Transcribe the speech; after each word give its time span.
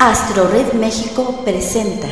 Astro 0.00 0.46
Red 0.46 0.74
México 0.74 1.42
presenta. 1.44 2.06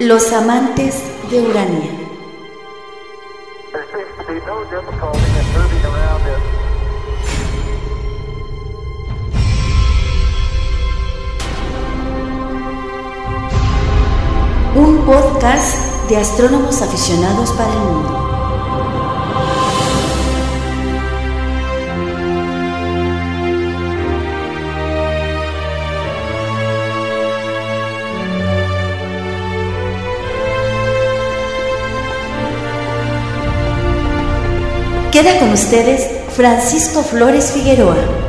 Los 0.00 0.32
amantes 0.32 1.04
de 1.30 1.40
Urania. 1.40 1.98
Un 14.78 15.04
podcast 15.04 16.08
de 16.08 16.16
astrónomos 16.18 16.80
aficionados 16.82 17.50
para 17.50 17.72
el 17.72 17.78
mundo. 17.80 18.14
Queda 35.10 35.40
con 35.40 35.52
ustedes 35.54 36.08
Francisco 36.36 37.02
Flores 37.02 37.50
Figueroa. 37.50 38.27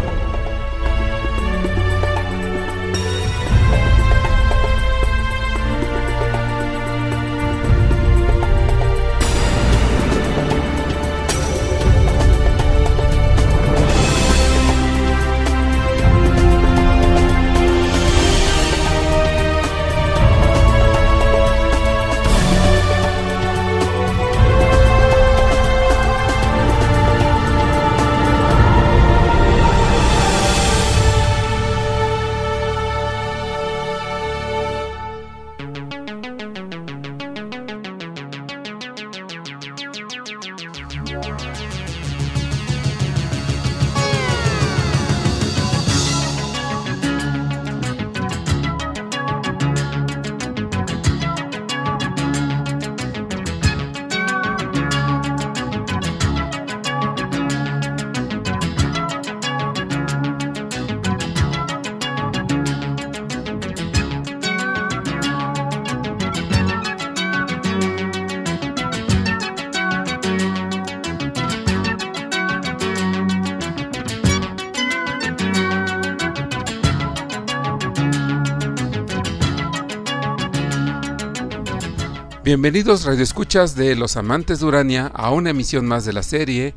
Bienvenidos 82.50 83.06
radioescuchas 83.06 83.76
de 83.76 83.96
Los 83.96 84.18
Amantes 84.18 84.60
de 84.60 84.66
Urania 84.66 85.12
a 85.14 85.30
una 85.30 85.52
emisión 85.52 85.86
más 85.86 86.04
de 86.04 86.14
la 86.14 86.24
serie 86.24 86.74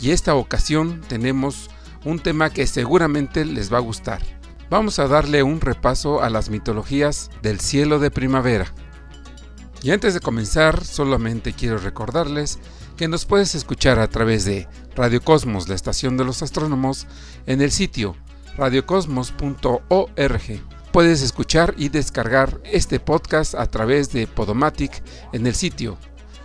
y 0.00 0.12
esta 0.12 0.36
ocasión 0.36 1.00
tenemos 1.08 1.68
un 2.04 2.20
tema 2.20 2.50
que 2.50 2.68
seguramente 2.68 3.44
les 3.44 3.72
va 3.72 3.78
a 3.78 3.80
gustar. 3.80 4.22
Vamos 4.70 5.00
a 5.00 5.08
darle 5.08 5.42
un 5.42 5.60
repaso 5.60 6.22
a 6.22 6.30
las 6.30 6.48
mitologías 6.48 7.28
del 7.42 7.58
cielo 7.58 7.98
de 7.98 8.12
primavera. 8.12 8.72
Y 9.82 9.90
antes 9.90 10.14
de 10.14 10.20
comenzar, 10.20 10.84
solamente 10.84 11.54
quiero 11.54 11.78
recordarles 11.78 12.60
que 12.96 13.08
nos 13.08 13.24
puedes 13.24 13.56
escuchar 13.56 13.98
a 13.98 14.06
través 14.06 14.44
de 14.44 14.68
Radio 14.94 15.20
Cosmos, 15.20 15.68
la 15.68 15.74
estación 15.74 16.16
de 16.16 16.24
los 16.24 16.44
astrónomos, 16.44 17.08
en 17.46 17.62
el 17.62 17.72
sitio 17.72 18.14
radiocosmos.org 18.56 20.75
puedes 20.96 21.20
escuchar 21.20 21.74
y 21.76 21.90
descargar 21.90 22.58
este 22.64 22.98
podcast 22.98 23.54
a 23.54 23.66
través 23.66 24.10
de 24.14 24.26
Podomatic 24.26 25.02
en 25.34 25.46
el 25.46 25.54
sitio 25.54 25.98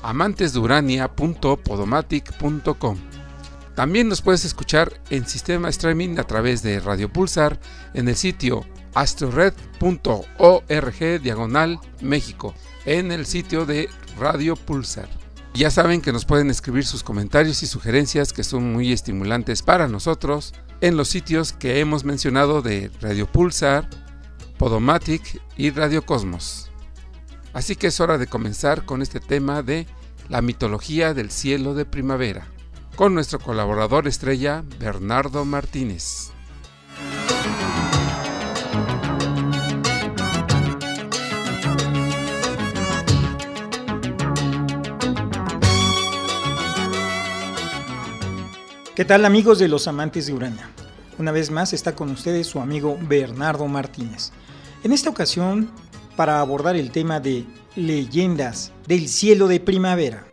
amantesdurania.podomatic.com. 0.04 2.98
También 3.76 4.10
nos 4.10 4.22
puedes 4.22 4.44
escuchar 4.44 4.92
en 5.10 5.26
sistema 5.26 5.70
streaming 5.70 6.20
a 6.20 6.26
través 6.26 6.62
de 6.64 6.82
Radio 6.82 7.08
Pulsar 7.08 7.62
en 7.94 8.10
el 8.10 8.18
sitio 8.18 8.66
astrored.org 8.94 11.22
diagonal 11.24 11.80
México 12.02 12.54
en 12.86 13.14
el 13.14 13.26
sitio 13.26 13.66
de 13.66 13.88
Radio 14.20 14.58
Pulsar. 14.58 15.08
Ya 15.54 15.72
saben 15.72 16.02
que 16.02 16.12
nos 16.12 16.26
pueden 16.26 16.50
escribir 16.50 16.86
sus 16.86 17.04
comentarios 17.04 17.64
y 17.64 17.68
sugerencias 17.68 18.34
que 18.34 18.44
son 18.44 18.74
muy 18.74 18.92
estimulantes 18.92 19.62
para 19.62 19.88
nosotros 19.88 20.54
en 20.82 20.98
los 20.98 21.08
sitios 21.08 21.54
que 21.54 21.80
hemos 21.80 22.04
mencionado 22.04 22.62
de 22.62 22.92
Radio 23.00 23.32
Pulsar, 23.32 23.88
Podomatic 24.62 25.42
y 25.58 25.72
Radio 25.72 26.06
Cosmos. 26.06 26.70
Así 27.52 27.76
que 27.76 27.88
es 27.88 28.00
hora 28.00 28.20
de 28.20 28.28
comenzar 28.28 28.86
con 28.86 29.02
este 29.02 29.20
tema 29.20 29.64
de 29.64 29.88
la 30.30 30.44
mitología 30.44 31.16
del 31.16 31.32
cielo 31.32 31.74
de 31.74 31.86
primavera, 31.86 32.46
con 32.96 33.16
nuestro 33.16 33.40
colaborador 33.40 34.08
estrella 34.08 34.64
Bernardo 34.78 35.46
Martínez. 35.46 36.30
¿Qué 48.94 49.06
tal 49.06 49.26
amigos 49.26 49.58
de 49.58 49.68
los 49.68 49.88
amantes 49.88 50.28
de 50.28 50.34
Urania? 50.34 50.70
Una 51.18 51.32
vez 51.32 51.50
más 51.50 51.74
está 51.74 51.96
con 51.96 52.12
ustedes 52.12 52.46
su 52.46 52.60
amigo 52.60 53.00
Bernardo 53.02 53.68
Martínez. 53.68 54.32
En 54.84 54.92
esta 54.94 55.12
ocasión, 55.12 55.70
para 56.16 56.40
abordar 56.40 56.76
el 56.76 56.92
tema 56.92 57.20
de 57.20 57.46
leyendas 57.76 58.72
del 58.88 59.08
cielo 59.08 59.48
de 59.48 59.60
primavera. 59.60 60.31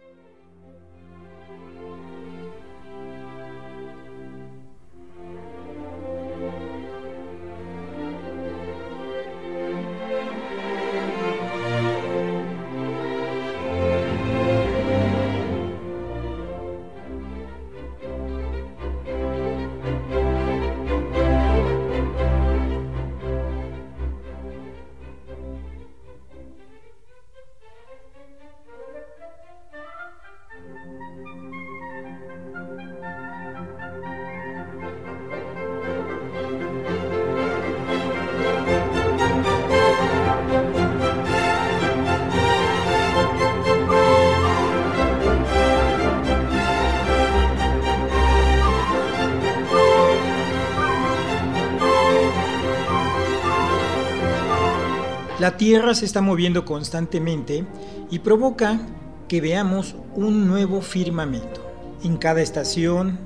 La 55.39 55.57
Tierra 55.57 55.95
se 55.95 56.05
está 56.05 56.21
moviendo 56.21 56.65
constantemente 56.65 57.65
y 58.11 58.19
provoca 58.19 58.81
que 59.29 59.41
veamos 59.41 59.95
un 60.17 60.49
nuevo 60.49 60.81
firmamento. 60.83 61.65
En 62.03 62.17
cada 62.17 62.43
estación 62.43 63.21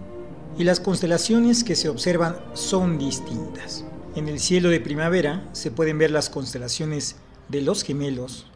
y 0.58 0.64
las 0.64 0.78
constelaciones 0.78 1.64
que 1.64 1.74
se 1.74 1.88
observan 1.88 2.36
son 2.52 2.98
distintas. 2.98 3.86
En 4.14 4.28
el 4.28 4.40
cielo 4.40 4.68
de 4.68 4.80
primavera 4.80 5.48
se 5.52 5.70
pueden 5.70 5.96
ver 5.96 6.10
las 6.10 6.28
constelaciones 6.28 7.16
de 7.48 7.62
los 7.62 7.82
gemelos, 7.82 8.46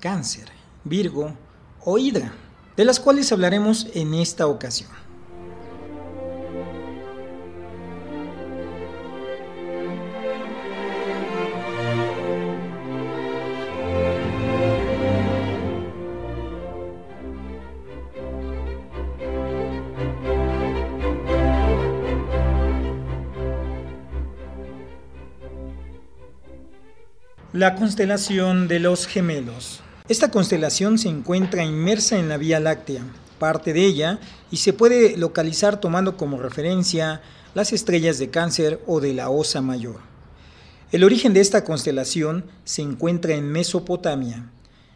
cáncer, 0.00 0.48
Virgo 0.84 1.34
o 1.82 1.96
Hidra, 1.96 2.34
de 2.76 2.84
las 2.84 3.00
cuales 3.00 3.32
hablaremos 3.32 3.86
en 3.94 4.12
esta 4.12 4.46
ocasión. 4.46 5.07
La 27.58 27.74
constelación 27.74 28.68
de 28.68 28.78
los 28.78 29.08
gemelos. 29.08 29.80
Esta 30.08 30.30
constelación 30.30 30.96
se 30.96 31.08
encuentra 31.08 31.64
inmersa 31.64 32.16
en 32.16 32.28
la 32.28 32.36
Vía 32.36 32.60
Láctea, 32.60 33.02
parte 33.40 33.72
de 33.72 33.84
ella, 33.84 34.20
y 34.52 34.58
se 34.58 34.72
puede 34.72 35.16
localizar 35.16 35.80
tomando 35.80 36.16
como 36.16 36.38
referencia 36.38 37.20
las 37.54 37.72
estrellas 37.72 38.20
de 38.20 38.30
cáncer 38.30 38.80
o 38.86 39.00
de 39.00 39.12
la 39.12 39.28
Osa 39.28 39.60
Mayor. 39.60 39.96
El 40.92 41.02
origen 41.02 41.32
de 41.34 41.40
esta 41.40 41.64
constelación 41.64 42.44
se 42.62 42.82
encuentra 42.82 43.34
en 43.34 43.50
Mesopotamia, 43.50 44.52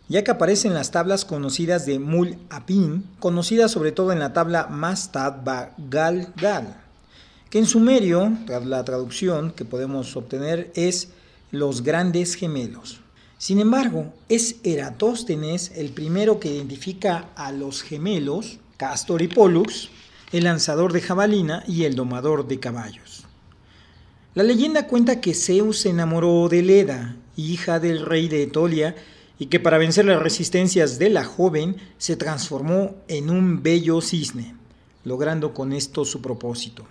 ya 0.06 0.22
que 0.22 0.30
aparece 0.30 0.68
en 0.68 0.74
las 0.74 0.92
tablas 0.92 1.24
conocidas 1.24 1.84
de 1.84 1.98
Mul 1.98 2.38
Apin, 2.48 3.04
conocidas 3.18 3.72
sobre 3.72 3.90
todo 3.90 4.12
en 4.12 4.20
la 4.20 4.32
tabla 4.32 4.68
Mastad 4.68 5.38
Gal 5.90 6.32
Gal, 6.36 6.80
que 7.50 7.58
en 7.58 7.66
sumerio, 7.66 8.30
la 8.46 8.84
traducción 8.84 9.50
que 9.50 9.64
podemos 9.64 10.16
obtener 10.16 10.70
es 10.76 11.08
los 11.52 11.82
grandes 11.82 12.34
gemelos. 12.34 13.00
Sin 13.38 13.60
embargo, 13.60 14.12
es 14.28 14.56
Eratóstenes 14.64 15.70
el 15.76 15.90
primero 15.90 16.40
que 16.40 16.52
identifica 16.52 17.28
a 17.36 17.52
los 17.52 17.82
gemelos, 17.82 18.58
Castor 18.78 19.20
y 19.22 19.28
Pollux, 19.28 19.90
el 20.32 20.44
lanzador 20.44 20.92
de 20.92 21.02
jabalina 21.02 21.62
y 21.68 21.84
el 21.84 21.94
domador 21.94 22.48
de 22.48 22.58
caballos. 22.58 23.26
La 24.34 24.42
leyenda 24.42 24.86
cuenta 24.86 25.20
que 25.20 25.34
Zeus 25.34 25.80
se 25.80 25.90
enamoró 25.90 26.48
de 26.48 26.62
Leda, 26.62 27.16
hija 27.36 27.78
del 27.78 28.06
rey 28.06 28.28
de 28.28 28.44
Etolia, 28.44 28.96
y 29.38 29.46
que 29.46 29.60
para 29.60 29.76
vencer 29.76 30.06
las 30.06 30.22
resistencias 30.22 30.98
de 30.98 31.10
la 31.10 31.24
joven 31.24 31.76
se 31.98 32.16
transformó 32.16 32.94
en 33.08 33.28
un 33.28 33.62
bello 33.62 34.00
cisne, 34.00 34.54
logrando 35.04 35.52
con 35.52 35.74
esto 35.74 36.06
su 36.06 36.22
propósito. 36.22 36.86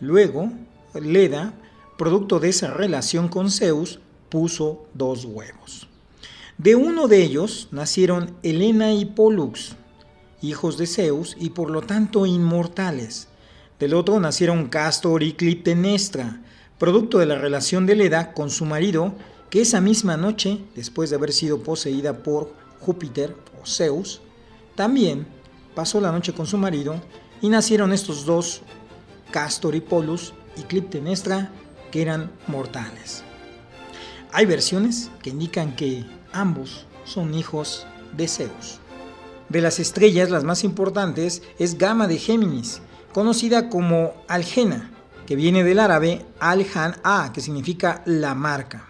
Luego, 0.00 0.50
Leda 0.94 1.52
producto 1.96 2.40
de 2.40 2.48
esa 2.48 2.68
relación 2.68 3.28
con 3.28 3.50
Zeus, 3.50 4.00
puso 4.28 4.86
dos 4.94 5.24
huevos. 5.24 5.88
De 6.58 6.76
uno 6.76 7.08
de 7.08 7.22
ellos 7.22 7.68
nacieron 7.70 8.36
Helena 8.42 8.92
y 8.92 9.04
Pollux, 9.04 9.76
hijos 10.42 10.78
de 10.78 10.86
Zeus 10.86 11.36
y 11.38 11.50
por 11.50 11.70
lo 11.70 11.82
tanto 11.82 12.26
inmortales. 12.26 13.28
Del 13.78 13.94
otro 13.94 14.20
nacieron 14.20 14.68
Castor 14.68 15.22
y 15.22 15.32
Clitemnestra, 15.32 16.42
producto 16.78 17.18
de 17.18 17.26
la 17.26 17.36
relación 17.36 17.86
de 17.86 17.96
Leda 17.96 18.32
con 18.32 18.50
su 18.50 18.64
marido, 18.64 19.14
que 19.50 19.60
esa 19.60 19.80
misma 19.80 20.16
noche, 20.16 20.58
después 20.74 21.10
de 21.10 21.16
haber 21.16 21.32
sido 21.32 21.62
poseída 21.62 22.22
por 22.22 22.54
Júpiter 22.80 23.36
o 23.60 23.66
Zeus, 23.66 24.20
también 24.74 25.26
pasó 25.74 26.00
la 26.00 26.12
noche 26.12 26.32
con 26.32 26.46
su 26.46 26.58
marido 26.58 27.00
y 27.40 27.48
nacieron 27.48 27.92
estos 27.92 28.24
dos, 28.24 28.62
Castor 29.30 29.74
y 29.74 29.80
Pollux 29.80 30.32
y 30.56 30.62
Clitemnestra, 30.62 31.50
que 31.92 32.02
eran 32.02 32.32
mortales. 32.48 33.22
Hay 34.32 34.46
versiones 34.46 35.10
que 35.22 35.30
indican 35.30 35.76
que 35.76 36.04
ambos 36.32 36.86
son 37.04 37.34
hijos 37.34 37.86
de 38.16 38.26
Zeus. 38.26 38.80
De 39.48 39.60
las 39.60 39.78
estrellas, 39.78 40.30
las 40.30 40.42
más 40.42 40.64
importantes 40.64 41.42
es 41.58 41.78
Gamma 41.78 42.08
de 42.08 42.18
Géminis, 42.18 42.80
conocida 43.12 43.68
como 43.68 44.14
Algena, 44.26 44.90
que 45.26 45.36
viene 45.36 45.62
del 45.62 45.78
árabe 45.78 46.24
Al-Han-A, 46.40 47.32
que 47.32 47.40
significa 47.40 48.02
la 48.06 48.34
marca. 48.34 48.88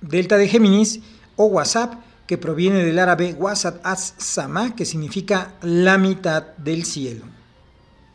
Delta 0.00 0.36
de 0.36 0.48
Géminis 0.48 1.00
o 1.36 1.46
WhatsApp, 1.46 1.94
que 2.28 2.38
proviene 2.38 2.84
del 2.84 2.98
árabe 2.98 3.34
Wasat 3.36 3.80
as-Sama, 3.82 4.76
que 4.76 4.84
significa 4.84 5.54
la 5.62 5.98
mitad 5.98 6.56
del 6.58 6.84
cielo. 6.84 7.24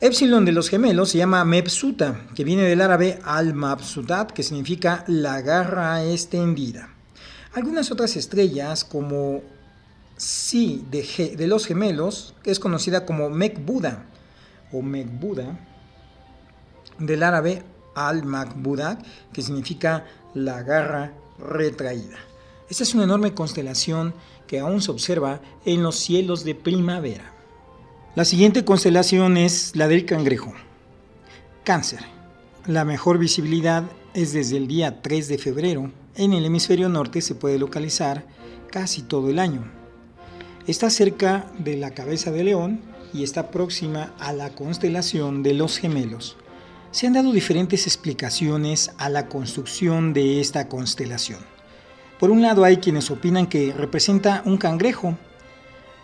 Epsilon 0.03 0.43
de 0.43 0.51
los 0.51 0.67
gemelos 0.67 1.11
se 1.11 1.19
llama 1.19 1.45
Mepsuta, 1.45 2.27
que 2.35 2.43
viene 2.43 2.63
del 2.63 2.81
árabe 2.81 3.19
al-Mabsutat, 3.23 4.31
que 4.31 4.43
significa 4.43 5.05
la 5.07 5.39
garra 5.39 6.03
extendida. 6.03 6.89
Algunas 7.53 7.89
otras 7.89 8.17
estrellas, 8.17 8.83
como 8.83 9.43
Si 10.17 10.85
de, 10.91 11.47
los 11.47 11.65
gemelos, 11.65 12.35
que 12.43 12.51
es 12.51 12.59
conocida 12.59 13.05
como 13.05 13.29
Mekbuda 13.29 14.03
o 14.73 14.81
Mekbuda, 14.81 15.57
del 16.99 17.23
árabe 17.23 17.63
al-Makbudak, 17.95 18.99
que 19.31 19.41
significa 19.41 20.05
la 20.33 20.63
garra 20.63 21.13
retraída. 21.39 22.17
Esta 22.69 22.83
es 22.83 22.93
una 22.93 23.05
enorme 23.05 23.33
constelación 23.33 24.13
que 24.47 24.59
aún 24.59 24.81
se 24.81 24.91
observa 24.91 25.39
en 25.63 25.81
los 25.81 25.95
cielos 25.95 26.43
de 26.43 26.55
primavera. 26.55 27.32
La 28.15 28.25
siguiente 28.25 28.63
constelación 28.63 29.37
es 29.37 29.75
la 29.75 29.87
del 29.87 30.05
cangrejo. 30.05 30.53
Cáncer. 31.63 32.01
La 32.67 32.85
mejor 32.85 33.17
visibilidad 33.17 33.85
es 34.13 34.33
desde 34.33 34.57
el 34.57 34.67
día 34.67 35.01
3 35.01 35.29
de 35.29 35.39
febrero. 35.39 35.91
En 36.13 36.33
el 36.33 36.45
hemisferio 36.45 36.89
norte 36.89 37.21
se 37.21 37.33
puede 37.33 37.57
localizar 37.57 38.23
casi 38.69 39.01
todo 39.01 39.31
el 39.31 39.39
año. 39.39 39.63
Está 40.67 40.91
cerca 40.91 41.47
de 41.57 41.75
la 41.75 41.95
cabeza 41.95 42.29
de 42.29 42.43
león 42.43 42.81
y 43.15 43.23
está 43.23 43.49
próxima 43.49 44.13
a 44.19 44.31
la 44.31 44.51
constelación 44.51 45.41
de 45.41 45.55
los 45.55 45.79
gemelos. 45.79 46.37
Se 46.91 47.07
han 47.07 47.13
dado 47.13 47.31
diferentes 47.31 47.87
explicaciones 47.87 48.91
a 48.99 49.09
la 49.09 49.27
construcción 49.27 50.13
de 50.13 50.39
esta 50.39 50.69
constelación. 50.69 51.39
Por 52.19 52.29
un 52.29 52.43
lado 52.43 52.63
hay 52.63 52.77
quienes 52.77 53.09
opinan 53.09 53.47
que 53.47 53.73
representa 53.73 54.43
un 54.45 54.57
cangrejo 54.57 55.17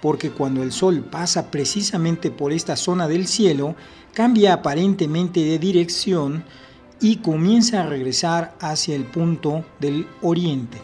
porque 0.02 0.32
cuando 0.32 0.64
el 0.64 0.72
Sol 0.72 1.02
pasa 1.04 1.52
precisamente 1.52 2.32
por 2.32 2.54
esta 2.54 2.76
zona 2.76 3.08
del 3.08 3.28
cielo, 3.28 3.76
cambia 4.14 4.54
aparentemente 4.54 5.42
de 5.42 5.60
dirección 5.60 6.44
y 7.02 7.18
comienza 7.18 7.82
a 7.82 7.86
regresar 7.86 8.56
hacia 8.60 8.96
el 8.96 9.06
punto 9.06 9.66
del 9.80 10.08
oriente. 10.22 10.78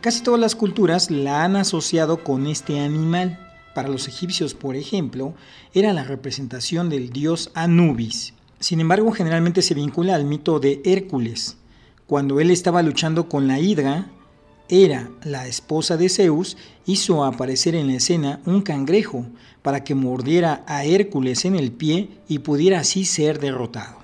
Casi 0.00 0.22
todas 0.22 0.40
las 0.40 0.54
culturas 0.54 1.10
la 1.10 1.44
han 1.44 1.56
asociado 1.56 2.22
con 2.22 2.46
este 2.46 2.80
animal. 2.80 3.38
Para 3.74 3.88
los 3.88 4.06
egipcios, 4.06 4.54
por 4.54 4.76
ejemplo, 4.76 5.34
era 5.72 5.92
la 5.92 6.04
representación 6.04 6.90
del 6.90 7.10
dios 7.10 7.50
Anubis. 7.54 8.34
Sin 8.60 8.80
embargo, 8.80 9.12
generalmente 9.12 9.62
se 9.62 9.74
vincula 9.74 10.14
al 10.14 10.24
mito 10.24 10.60
de 10.60 10.80
Hércules. 10.84 11.56
Cuando 12.06 12.38
él 12.40 12.50
estaba 12.50 12.82
luchando 12.82 13.28
con 13.28 13.48
la 13.48 13.58
hidra, 13.58 14.06
era 14.68 15.10
la 15.24 15.46
esposa 15.46 15.96
de 15.96 16.08
Zeus, 16.08 16.56
hizo 16.86 17.24
aparecer 17.24 17.74
en 17.74 17.88
la 17.88 17.94
escena 17.94 18.40
un 18.46 18.62
cangrejo 18.62 19.26
para 19.62 19.84
que 19.84 19.94
mordiera 19.94 20.64
a 20.66 20.84
Hércules 20.84 21.44
en 21.44 21.54
el 21.54 21.72
pie 21.72 22.10
y 22.28 22.40
pudiera 22.40 22.80
así 22.80 23.04
ser 23.04 23.38
derrotado. 23.40 23.98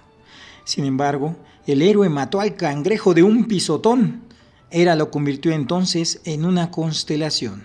Sin 0.64 0.84
embargo, 0.84 1.36
el 1.66 1.82
héroe 1.82 2.08
mató 2.08 2.40
al 2.40 2.56
cangrejo 2.56 3.14
de 3.14 3.22
un 3.22 3.46
pisotón. 3.46 4.22
Hera 4.70 4.96
lo 4.96 5.10
convirtió 5.10 5.52
entonces 5.52 6.20
en 6.24 6.44
una 6.44 6.70
constelación. 6.70 7.64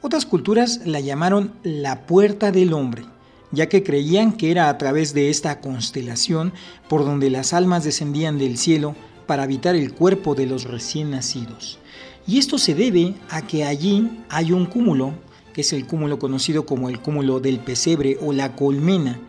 Otras 0.00 0.26
culturas 0.26 0.80
la 0.84 1.00
llamaron 1.00 1.52
la 1.62 2.06
puerta 2.06 2.50
del 2.50 2.72
hombre, 2.72 3.04
ya 3.52 3.68
que 3.68 3.82
creían 3.82 4.32
que 4.32 4.50
era 4.50 4.68
a 4.68 4.78
través 4.78 5.14
de 5.14 5.30
esta 5.30 5.60
constelación 5.60 6.52
por 6.88 7.04
donde 7.04 7.30
las 7.30 7.52
almas 7.52 7.84
descendían 7.84 8.38
del 8.38 8.58
cielo 8.58 8.96
para 9.26 9.44
habitar 9.44 9.76
el 9.76 9.92
cuerpo 9.92 10.34
de 10.34 10.46
los 10.46 10.64
recién 10.64 11.10
nacidos. 11.10 11.78
Y 12.26 12.38
esto 12.38 12.58
se 12.58 12.74
debe 12.74 13.14
a 13.30 13.46
que 13.46 13.64
allí 13.64 14.08
hay 14.28 14.52
un 14.52 14.66
cúmulo, 14.66 15.14
que 15.52 15.62
es 15.62 15.72
el 15.72 15.86
cúmulo 15.86 16.18
conocido 16.18 16.64
como 16.64 16.88
el 16.88 17.00
cúmulo 17.00 17.40
del 17.40 17.58
pesebre 17.58 18.16
o 18.20 18.32
la 18.32 18.54
colmena, 18.54 19.20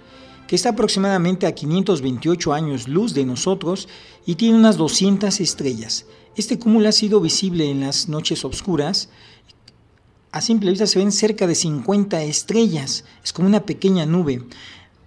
que 0.47 0.55
está 0.55 0.69
aproximadamente 0.69 1.47
a 1.47 1.55
528 1.55 2.53
años 2.53 2.87
luz 2.87 3.13
de 3.13 3.25
nosotros 3.25 3.87
y 4.25 4.35
tiene 4.35 4.57
unas 4.57 4.77
200 4.77 5.39
estrellas. 5.39 6.05
Este 6.35 6.59
cúmulo 6.59 6.89
ha 6.89 6.91
sido 6.91 7.19
visible 7.19 7.69
en 7.69 7.81
las 7.81 8.09
noches 8.09 8.45
oscuras. 8.45 9.09
A 10.31 10.41
simple 10.41 10.69
vista 10.69 10.87
se 10.87 10.99
ven 10.99 11.11
cerca 11.11 11.47
de 11.47 11.55
50 11.55 12.23
estrellas, 12.23 13.05
es 13.23 13.33
como 13.33 13.47
una 13.47 13.65
pequeña 13.65 14.05
nube. 14.05 14.43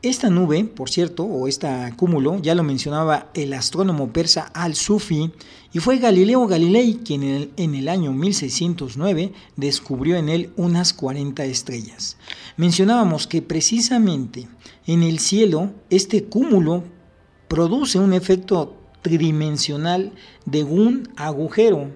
Esta 0.06 0.30
nube, 0.30 0.62
por 0.62 0.88
cierto, 0.88 1.24
o 1.24 1.48
este 1.48 1.66
cúmulo, 1.96 2.40
ya 2.40 2.54
lo 2.54 2.62
mencionaba 2.62 3.28
el 3.34 3.52
astrónomo 3.52 4.12
persa 4.12 4.42
Al-Sufi, 4.54 5.32
y 5.72 5.80
fue 5.80 5.98
Galileo 5.98 6.46
Galilei 6.46 7.00
quien 7.04 7.50
en 7.56 7.74
el, 7.74 7.88
año 7.88 8.12
1609 8.12 9.32
descubrió 9.56 10.14
en 10.14 10.28
él 10.28 10.52
unas 10.56 10.92
40 10.92 11.44
estrellas. 11.46 12.18
Mencionábamos 12.56 13.26
que 13.26 13.42
precisamente 13.42 14.46
en 14.86 15.02
el 15.02 15.18
cielo 15.18 15.72
este 15.90 16.22
cúmulo 16.22 16.84
produce 17.48 17.98
un 17.98 18.12
efecto 18.12 18.76
tridimensional 19.02 20.12
de 20.44 20.62
un 20.62 21.08
agujero 21.16 21.90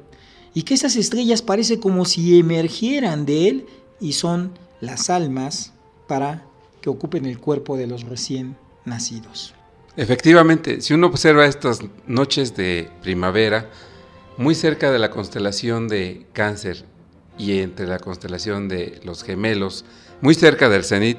y 0.53 0.63
que 0.63 0.75
esas 0.75 0.97
estrellas 0.97 1.43
parece 1.43 1.79
como 1.79 2.05
si 2.05 2.41
emergieran 2.41 3.25
de 3.25 3.47
él 3.47 3.67
y 4.01 4.15
son 4.15 4.59
las 4.81 5.11
almas 5.11 5.75
para 6.09 6.50
que 6.81 6.91
ocupen 6.91 7.27
el 7.27 7.39
cuerpo 7.39 7.77
de 7.77 7.87
los 7.87 8.05
recién 8.05 8.57
nacidos. 8.85 9.55
Efectivamente, 9.97 10.81
si 10.81 10.95
uno 10.95 11.09
observa 11.09 11.47
estas 11.47 11.81
noches 12.07 12.57
de 12.57 12.91
primavera, 13.03 13.69
muy 14.37 14.55
cerca 14.55 14.91
de 14.91 14.99
la 14.99 15.11
constelación 15.11 15.89
de 15.89 16.27
Cáncer 16.33 16.85
y 17.37 17.59
entre 17.59 17.87
la 17.87 17.99
constelación 17.99 18.69
de 18.69 19.01
los 19.05 19.23
gemelos, 19.25 19.85
muy 20.21 20.35
cerca 20.35 20.69
del 20.69 20.85
cenit, 20.85 21.19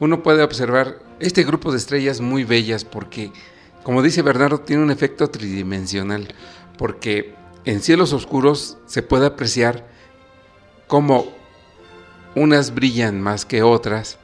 uno 0.00 0.22
puede 0.22 0.42
observar 0.42 1.00
este 1.20 1.44
grupo 1.44 1.72
de 1.72 1.78
estrellas 1.78 2.20
muy 2.20 2.44
bellas 2.44 2.84
porque, 2.84 3.32
como 3.82 4.02
dice 4.02 4.22
Bernardo, 4.22 4.60
tiene 4.60 4.82
un 4.82 4.90
efecto 4.90 5.28
tridimensional, 5.28 6.28
porque 6.78 7.34
en 7.64 7.80
cielos 7.80 8.12
oscuros 8.12 8.78
se 8.86 9.02
puede 9.02 9.26
apreciar 9.26 9.86
cómo 10.86 11.26
unas 12.34 12.74
brillan 12.74 13.20
más 13.20 13.44
que 13.44 13.62
otras, 13.62 14.18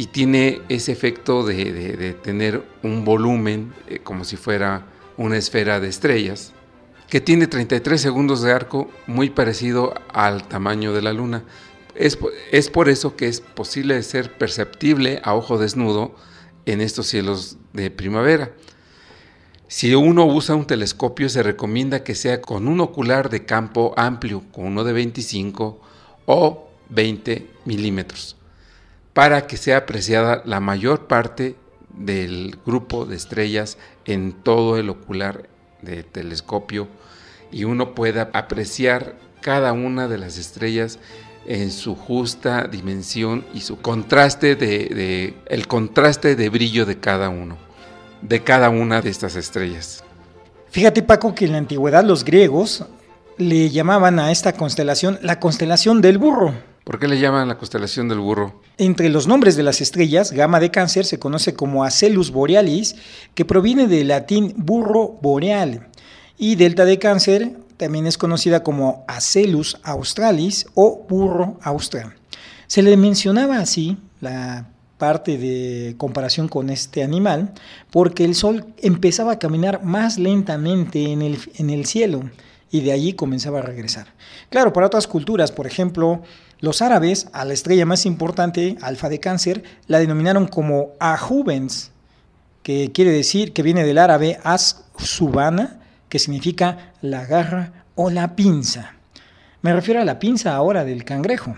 y 0.00 0.06
tiene 0.06 0.62
ese 0.70 0.92
efecto 0.92 1.44
de, 1.44 2.16
tener 2.22 2.64
un 2.82 3.04
volumen 3.04 3.74
eh, 3.86 3.98
como 3.98 4.24
si 4.24 4.38
fuera 4.38 4.86
una 5.18 5.36
esfera 5.36 5.78
de 5.78 5.88
estrellas, 5.88 6.54
que 7.10 7.20
tiene 7.20 7.46
33 7.46 8.00
segundos 8.00 8.40
de 8.40 8.50
arco 8.50 8.90
muy 9.06 9.28
parecido 9.28 9.92
al 10.14 10.48
tamaño 10.48 10.94
de 10.94 11.02
la 11.02 11.12
luna. 11.12 11.44
Es, 11.94 12.18
es 12.50 12.70
por 12.70 12.88
eso 12.88 13.14
que 13.14 13.28
es 13.28 13.42
posible 13.42 14.02
ser 14.02 14.32
perceptible 14.38 15.20
a 15.22 15.34
ojo 15.34 15.58
desnudo 15.58 16.14
en 16.64 16.80
estos 16.80 17.06
cielos 17.06 17.58
de 17.74 17.90
primavera. 17.90 18.52
Si 19.68 19.94
uno 19.94 20.24
usa 20.24 20.54
un 20.54 20.66
telescopio 20.66 21.28
se 21.28 21.42
recomienda 21.42 22.04
que 22.04 22.14
sea 22.14 22.40
con 22.40 22.68
un 22.68 22.80
ocular 22.80 23.28
de 23.28 23.44
campo 23.44 23.92
amplio, 23.98 24.44
con 24.50 24.64
uno 24.64 24.82
de 24.82 24.94
25 24.94 25.78
o 26.24 26.70
20 26.88 27.50
milímetros 27.66 28.39
para 29.20 29.46
que 29.46 29.58
sea 29.58 29.76
apreciada 29.76 30.40
la 30.46 30.60
mayor 30.60 31.06
parte 31.06 31.54
del 31.90 32.56
grupo 32.64 33.04
de 33.04 33.16
estrellas 33.16 33.76
en 34.06 34.32
todo 34.32 34.78
el 34.78 34.88
ocular 34.88 35.46
de 35.82 36.04
telescopio 36.04 36.88
y 37.52 37.64
uno 37.64 37.94
pueda 37.94 38.30
apreciar 38.32 39.16
cada 39.42 39.74
una 39.74 40.08
de 40.08 40.16
las 40.16 40.38
estrellas 40.38 40.98
en 41.44 41.70
su 41.70 41.96
justa 41.96 42.66
dimensión 42.66 43.44
y 43.52 43.60
su 43.60 43.78
contraste 43.78 44.56
de, 44.56 45.34
el 45.48 45.66
contraste 45.66 46.34
de 46.34 46.48
brillo 46.48 46.86
de 46.86 46.98
cada 46.98 47.28
uno, 47.28 47.58
de 48.22 48.42
cada 48.42 48.70
una 48.70 49.02
de 49.02 49.10
estas 49.10 49.36
estrellas. 49.36 50.02
Fíjate 50.70 51.02
Paco 51.02 51.34
que 51.34 51.44
en 51.44 51.52
la 51.52 51.58
antigüedad 51.58 52.04
los 52.04 52.24
griegos 52.24 52.86
le 53.36 53.68
llamaban 53.68 54.18
a 54.18 54.32
esta 54.32 54.54
constelación 54.54 55.18
la 55.20 55.38
constelación 55.38 56.00
del 56.00 56.16
burro 56.16 56.69
¿Por 56.90 56.98
qué 56.98 57.06
le 57.06 57.20
llaman 57.20 57.46
la 57.46 57.56
constelación 57.56 58.08
del 58.08 58.18
burro? 58.18 58.62
Entre 58.76 59.10
los 59.10 59.28
nombres 59.28 59.54
de 59.54 59.62
las 59.62 59.80
estrellas, 59.80 60.32
Gama 60.32 60.58
de 60.58 60.72
Cáncer 60.72 61.04
se 61.04 61.20
conoce 61.20 61.54
como 61.54 61.84
Acelus 61.84 62.32
borealis, 62.32 62.96
que 63.36 63.44
proviene 63.44 63.86
del 63.86 64.08
latín 64.08 64.54
burro 64.56 65.16
boreal, 65.22 65.86
y 66.36 66.56
Delta 66.56 66.84
de 66.84 66.98
Cáncer 66.98 67.52
también 67.76 68.08
es 68.08 68.18
conocida 68.18 68.64
como 68.64 69.04
Acelus 69.06 69.78
australis 69.84 70.66
o 70.74 71.06
burro 71.08 71.60
austral. 71.62 72.12
Se 72.66 72.82
le 72.82 72.96
mencionaba 72.96 73.58
así 73.58 73.96
la 74.20 74.68
parte 74.98 75.38
de 75.38 75.94
comparación 75.96 76.48
con 76.48 76.70
este 76.70 77.04
animal 77.04 77.52
porque 77.92 78.24
el 78.24 78.34
sol 78.34 78.66
empezaba 78.78 79.34
a 79.34 79.38
caminar 79.38 79.84
más 79.84 80.18
lentamente 80.18 81.12
en 81.12 81.22
el, 81.22 81.38
en 81.54 81.70
el 81.70 81.86
cielo 81.86 82.24
y 82.70 82.80
de 82.80 82.92
allí 82.92 83.12
comenzaba 83.12 83.60
a 83.60 83.62
regresar. 83.62 84.08
Claro, 84.48 84.72
para 84.72 84.86
otras 84.86 85.06
culturas, 85.06 85.52
por 85.52 85.66
ejemplo, 85.66 86.22
los 86.60 86.82
árabes, 86.82 87.28
a 87.32 87.46
la 87.46 87.54
estrella 87.54 87.86
más 87.86 88.04
importante, 88.04 88.76
Alfa 88.82 89.08
de 89.08 89.18
Cáncer, 89.18 89.62
la 89.86 89.98
denominaron 89.98 90.46
como 90.46 90.90
Ajubens, 91.00 91.90
que 92.62 92.92
quiere 92.92 93.10
decir 93.12 93.54
que 93.54 93.62
viene 93.62 93.84
del 93.84 93.96
árabe 93.96 94.38
As-Subana, 94.44 95.80
que 96.10 96.18
significa 96.18 96.92
la 97.00 97.24
garra 97.24 97.84
o 97.94 98.10
la 98.10 98.36
pinza. 98.36 98.92
Me 99.62 99.72
refiero 99.72 100.02
a 100.02 100.04
la 100.04 100.18
pinza 100.18 100.54
ahora 100.54 100.84
del 100.84 101.04
cangrejo. 101.04 101.56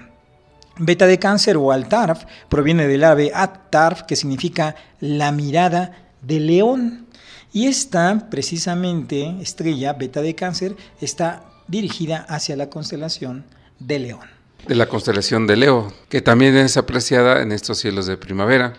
Beta 0.79 1.07
de 1.07 1.19
cáncer 1.19 1.57
o 1.57 1.73
Altarf 1.73 2.25
proviene 2.49 2.87
del 2.87 3.03
árabe 3.03 3.33
At-Tarf, 3.35 4.03
que 4.03 4.15
significa 4.15 4.77
la 5.01 5.33
mirada 5.33 5.93
de 6.23 6.39
león. 6.39 7.07
Y 7.53 7.67
esta, 7.67 8.29
precisamente, 8.31 9.37
estrella 9.41 9.95
beta 9.95 10.23
de 10.23 10.37
cáncer, 10.37 10.77
está 11.01 11.43
dirigida 11.67 12.25
hacia 12.29 12.57
la 12.57 12.71
constelación 12.71 13.45
de 13.81 13.99
león 13.99 14.42
de 14.67 14.75
la 14.75 14.87
constelación 14.87 15.47
de 15.47 15.57
Leo, 15.57 15.93
que 16.09 16.23
también 16.23 16.57
es 16.57 16.77
apreciada 16.77 17.43
en 17.43 17.53
estos 17.53 17.79
cielos 17.79 18.07
de 18.07 18.17
primavera, 18.17 18.75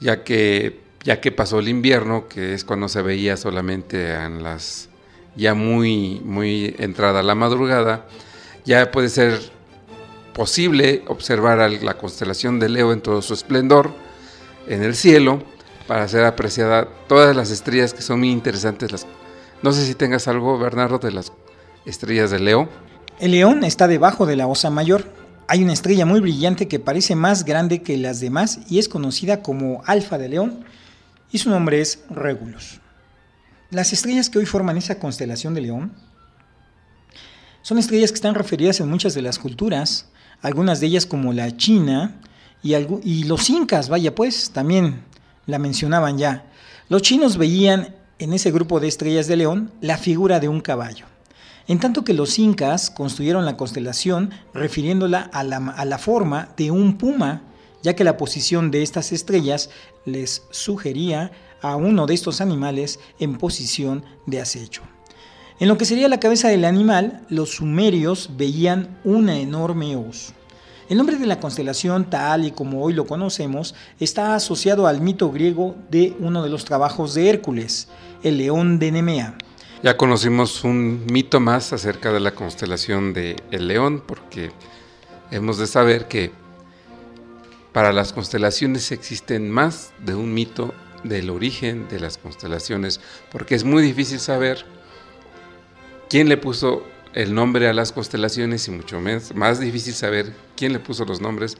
ya 0.00 0.24
que, 0.24 0.80
ya 1.04 1.20
que 1.20 1.32
pasó 1.32 1.58
el 1.58 1.68
invierno, 1.68 2.28
que 2.28 2.54
es 2.54 2.64
cuando 2.64 2.88
se 2.88 3.02
veía 3.02 3.36
solamente 3.36 4.14
en 4.14 4.42
las 4.42 4.88
ya 5.36 5.54
muy, 5.54 6.20
muy 6.24 6.74
entrada 6.78 7.22
la 7.22 7.34
madrugada, 7.34 8.06
ya 8.64 8.90
puede 8.90 9.08
ser 9.08 9.38
posible 10.32 11.02
observar 11.06 11.58
la 11.70 11.94
constelación 11.94 12.58
de 12.58 12.68
Leo 12.68 12.92
en 12.92 13.00
todo 13.00 13.22
su 13.22 13.34
esplendor 13.34 13.92
en 14.66 14.82
el 14.82 14.94
cielo 14.94 15.42
para 15.86 16.06
ser 16.08 16.24
apreciada 16.24 16.88
todas 17.06 17.34
las 17.34 17.50
estrellas 17.50 17.94
que 17.94 18.02
son 18.02 18.18
muy 18.18 18.30
interesantes. 18.30 18.92
Las, 18.92 19.06
no 19.62 19.72
sé 19.72 19.86
si 19.86 19.94
tengas 19.94 20.28
algo, 20.28 20.58
Bernardo, 20.58 20.98
de 20.98 21.12
las 21.12 21.32
estrellas 21.86 22.30
de 22.30 22.40
Leo. 22.40 22.68
El 23.20 23.32
león 23.32 23.64
está 23.64 23.88
debajo 23.88 24.26
de 24.26 24.36
la 24.36 24.46
Osa 24.46 24.70
Mayor. 24.70 25.12
Hay 25.48 25.64
una 25.64 25.72
estrella 25.72 26.06
muy 26.06 26.20
brillante 26.20 26.68
que 26.68 26.78
parece 26.78 27.16
más 27.16 27.44
grande 27.44 27.82
que 27.82 27.96
las 27.96 28.20
demás 28.20 28.60
y 28.70 28.78
es 28.78 28.88
conocida 28.88 29.42
como 29.42 29.82
Alfa 29.86 30.18
de 30.18 30.28
León 30.28 30.64
y 31.32 31.38
su 31.38 31.50
nombre 31.50 31.80
es 31.80 32.04
Regulus. 32.10 32.78
Las 33.70 33.92
estrellas 33.92 34.30
que 34.30 34.38
hoy 34.38 34.46
forman 34.46 34.76
esa 34.76 35.00
constelación 35.00 35.52
de 35.54 35.62
León 35.62 35.92
son 37.62 37.78
estrellas 37.78 38.12
que 38.12 38.16
están 38.16 38.36
referidas 38.36 38.78
en 38.78 38.88
muchas 38.88 39.14
de 39.14 39.22
las 39.22 39.40
culturas, 39.40 40.06
algunas 40.40 40.78
de 40.78 40.86
ellas 40.86 41.04
como 41.04 41.32
la 41.32 41.56
China 41.56 42.20
y, 42.62 42.76
y 42.76 43.24
los 43.24 43.50
incas, 43.50 43.88
vaya 43.88 44.14
pues, 44.14 44.50
también 44.50 45.02
la 45.46 45.58
mencionaban 45.58 46.18
ya. 46.18 46.46
Los 46.88 47.02
chinos 47.02 47.36
veían 47.36 47.96
en 48.20 48.32
ese 48.32 48.52
grupo 48.52 48.78
de 48.78 48.86
estrellas 48.86 49.26
de 49.26 49.38
León 49.38 49.72
la 49.80 49.98
figura 49.98 50.38
de 50.38 50.46
un 50.46 50.60
caballo 50.60 51.06
en 51.68 51.78
tanto 51.78 52.02
que 52.02 52.14
los 52.14 52.38
incas 52.38 52.90
construyeron 52.90 53.44
la 53.44 53.58
constelación 53.58 54.30
refiriéndola 54.54 55.20
a 55.20 55.44
la, 55.44 55.98
forma 55.98 56.48
de 56.56 56.70
un 56.70 56.96
puma, 56.96 57.42
ya 57.82 57.94
que 57.94 58.04
la 58.04 58.16
posición 58.16 58.70
de 58.70 58.82
estas 58.82 59.12
estrellas 59.12 59.68
les 60.06 60.42
sugería 60.50 61.30
a 61.60 61.76
uno 61.76 62.06
de 62.06 62.14
estos 62.14 62.40
animales 62.40 62.98
en 63.20 63.36
posición 63.36 64.02
de 64.24 64.40
acecho. 64.40 64.82
En 65.60 65.68
lo 65.68 65.76
que 65.76 65.84
sería 65.84 66.08
la 66.08 66.20
cabeza 66.20 66.48
del 66.48 66.64
animal, 66.64 67.26
los 67.28 67.56
sumerios 67.56 68.30
veían 68.36 68.98
una 69.04 69.38
enorme 69.38 69.94
hoz. 69.94 70.32
El 70.88 70.96
nombre 70.96 71.16
de 71.16 71.26
la 71.26 71.38
constelación, 71.38 72.08
tal 72.08 72.46
y 72.46 72.50
como 72.50 72.82
hoy 72.82 72.94
lo 72.94 73.06
conocemos, 73.06 73.74
está 74.00 74.34
asociado 74.34 74.86
al 74.86 75.02
mito 75.02 75.30
griego 75.30 75.76
de 75.90 76.16
uno 76.18 76.42
de 76.42 76.48
los 76.48 76.64
trabajos 76.64 77.12
de 77.12 77.28
Hércules, 77.28 77.88
el 78.22 78.38
león 78.38 78.78
de 78.78 78.92
Nemea. 78.92 79.36
Ya 79.80 79.96
conocimos 79.96 80.64
un 80.64 81.06
mito 81.06 81.38
más 81.38 81.72
acerca 81.72 82.12
de 82.12 82.18
la 82.18 82.32
constelación 82.32 83.12
de 83.12 83.36
El 83.52 83.68
León, 83.68 84.02
porque 84.04 84.50
hemos 85.30 85.56
de 85.56 85.68
saber 85.68 86.08
que 86.08 86.32
para 87.72 87.92
las 87.92 88.12
constelaciones 88.12 88.90
existen 88.90 89.52
más 89.52 89.92
de 90.04 90.16
un 90.16 90.34
mito 90.34 90.74
del 91.04 91.30
origen 91.30 91.86
de 91.88 92.00
las 92.00 92.18
constelaciones, 92.18 93.00
porque 93.30 93.54
es 93.54 93.62
muy 93.62 93.80
difícil 93.80 94.18
saber 94.18 94.66
quién 96.08 96.28
le 96.28 96.38
puso 96.38 96.82
el 97.14 97.32
nombre 97.32 97.68
a 97.68 97.72
las 97.72 97.92
constelaciones 97.92 98.66
y 98.66 98.72
mucho 98.72 99.00
más, 99.00 99.32
más 99.36 99.60
difícil 99.60 99.94
saber 99.94 100.34
quién 100.56 100.72
le 100.72 100.80
puso 100.80 101.04
los 101.04 101.20
nombres 101.20 101.56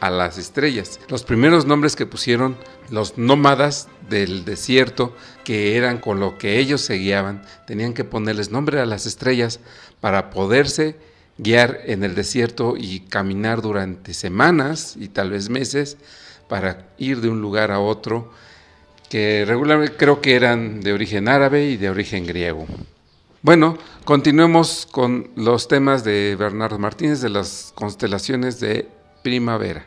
a 0.00 0.10
las 0.10 0.38
estrellas. 0.38 1.00
Los 1.08 1.24
primeros 1.24 1.66
nombres 1.66 1.96
que 1.96 2.06
pusieron 2.06 2.56
los 2.90 3.18
nómadas 3.18 3.88
del 4.08 4.44
desierto, 4.44 5.14
que 5.44 5.76
eran 5.76 5.98
con 5.98 6.20
lo 6.20 6.38
que 6.38 6.58
ellos 6.58 6.80
se 6.80 6.94
guiaban, 6.94 7.42
tenían 7.66 7.94
que 7.94 8.04
ponerles 8.04 8.50
nombre 8.50 8.80
a 8.80 8.86
las 8.86 9.06
estrellas 9.06 9.60
para 10.00 10.30
poderse 10.30 10.96
guiar 11.38 11.80
en 11.86 12.04
el 12.04 12.14
desierto 12.14 12.74
y 12.76 13.00
caminar 13.00 13.62
durante 13.62 14.14
semanas 14.14 14.96
y 14.98 15.08
tal 15.08 15.30
vez 15.30 15.48
meses 15.48 15.96
para 16.48 16.88
ir 16.98 17.20
de 17.20 17.28
un 17.28 17.40
lugar 17.40 17.70
a 17.70 17.80
otro, 17.80 18.32
que 19.08 19.44
regularmente 19.46 19.96
creo 19.96 20.20
que 20.20 20.34
eran 20.34 20.80
de 20.80 20.92
origen 20.92 21.28
árabe 21.28 21.66
y 21.66 21.76
de 21.76 21.90
origen 21.90 22.26
griego. 22.26 22.66
Bueno, 23.40 23.78
continuemos 24.04 24.86
con 24.90 25.30
los 25.36 25.68
temas 25.68 26.02
de 26.02 26.36
Bernardo 26.36 26.78
Martínez 26.78 27.20
de 27.20 27.28
las 27.28 27.72
constelaciones 27.74 28.58
de 28.58 28.88
primavera. 29.22 29.86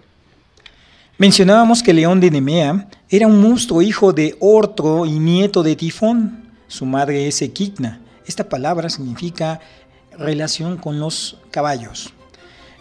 Mencionábamos 1.17 1.83
que 1.83 1.93
León 1.93 2.19
de 2.19 2.31
Nemea 2.31 2.87
era 3.09 3.27
un 3.27 3.41
monstruo 3.41 3.81
hijo 3.81 4.11
de 4.11 4.35
Ortro 4.39 5.05
y 5.05 5.19
nieto 5.19 5.61
de 5.61 5.75
Tifón. 5.75 6.49
Su 6.67 6.85
madre 6.85 7.27
es 7.27 7.41
Equigna. 7.41 8.01
Esta 8.25 8.49
palabra 8.49 8.89
significa 8.89 9.59
relación 10.17 10.77
con 10.77 10.99
los 10.99 11.37
caballos. 11.51 12.13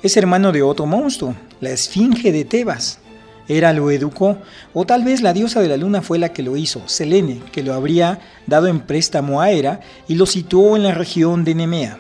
Es 0.03 0.17
hermano 0.17 0.53
de 0.53 0.63
otro 0.63 0.87
monstruo, 0.87 1.35
la 1.61 1.71
Esfinge 1.71 2.33
de 2.33 2.45
Tebas. 2.45 3.01
Era 3.49 3.73
lo 3.73 3.91
educó, 3.91 4.39
o 4.73 4.87
tal 4.87 5.05
vez 5.05 5.21
la 5.21 5.33
diosa 5.33 5.61
de 5.61 5.69
la 5.69 5.77
luna 5.77 6.03
fue 6.03 6.19
la 6.19 6.33
que 6.33 6.43
lo 6.43 6.57
hizo, 6.57 6.81
Selene, 6.87 7.43
que 7.53 7.63
lo 7.63 7.75
habría 7.75 8.21
dado 8.47 8.69
en 8.69 8.81
préstamo 8.81 9.43
a 9.43 9.51
Hera 9.51 9.81
y 10.09 10.15
lo 10.15 10.25
situó 10.25 10.77
en 10.77 10.85
la 10.85 10.95
región 10.95 11.45
de 11.45 11.55
Nemea, 11.57 11.99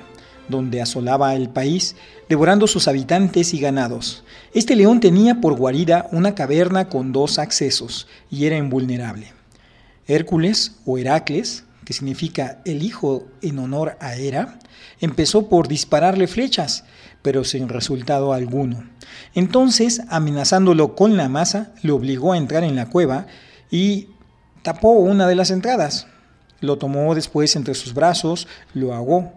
donde 0.51 0.83
asolaba 0.83 1.35
el 1.35 1.49
país, 1.49 1.97
devorando 2.29 2.67
sus 2.67 2.89
habitantes 2.89 3.55
y 3.55 3.61
ganados. 3.61 4.25
Este 4.53 4.77
león 4.77 5.01
tenía 5.01 5.41
por 5.41 5.57
guarida 5.57 6.09
una 6.13 6.35
caverna 6.35 6.89
con 6.89 7.13
dos 7.13 7.39
accesos 7.39 8.09
y 8.31 8.47
era 8.47 8.57
invulnerable. 8.57 9.33
Hércules 10.07 10.77
o 10.85 10.99
Heracles, 10.99 11.65
que 11.85 11.93
significa 11.93 12.61
el 12.65 12.83
hijo 12.83 13.27
en 13.43 13.59
honor 13.59 13.97
a 14.01 14.17
Hera, 14.17 14.59
empezó 15.01 15.49
por 15.49 15.69
dispararle 15.69 16.27
flechas, 16.27 16.85
pero 17.23 17.45
sin 17.45 17.69
resultado 17.69 18.33
alguno. 18.33 18.85
Entonces, 19.35 20.03
amenazándolo 20.09 20.95
con 20.95 21.17
la 21.17 21.29
masa, 21.29 21.73
lo 21.83 21.97
obligó 21.97 22.33
a 22.33 22.39
entrar 22.39 22.65
en 22.65 22.77
la 22.77 22.87
cueva 22.87 23.27
y 23.71 24.09
tapó 24.63 24.91
una 24.93 25.27
de 25.27 25.35
las 25.35 25.51
entradas. 25.51 26.07
Lo 26.61 26.77
tomó 26.77 27.15
después 27.15 27.57
entre 27.57 27.75
sus 27.75 27.95
brazos, 27.95 28.47
lo 28.75 28.95
ahogó. 28.95 29.33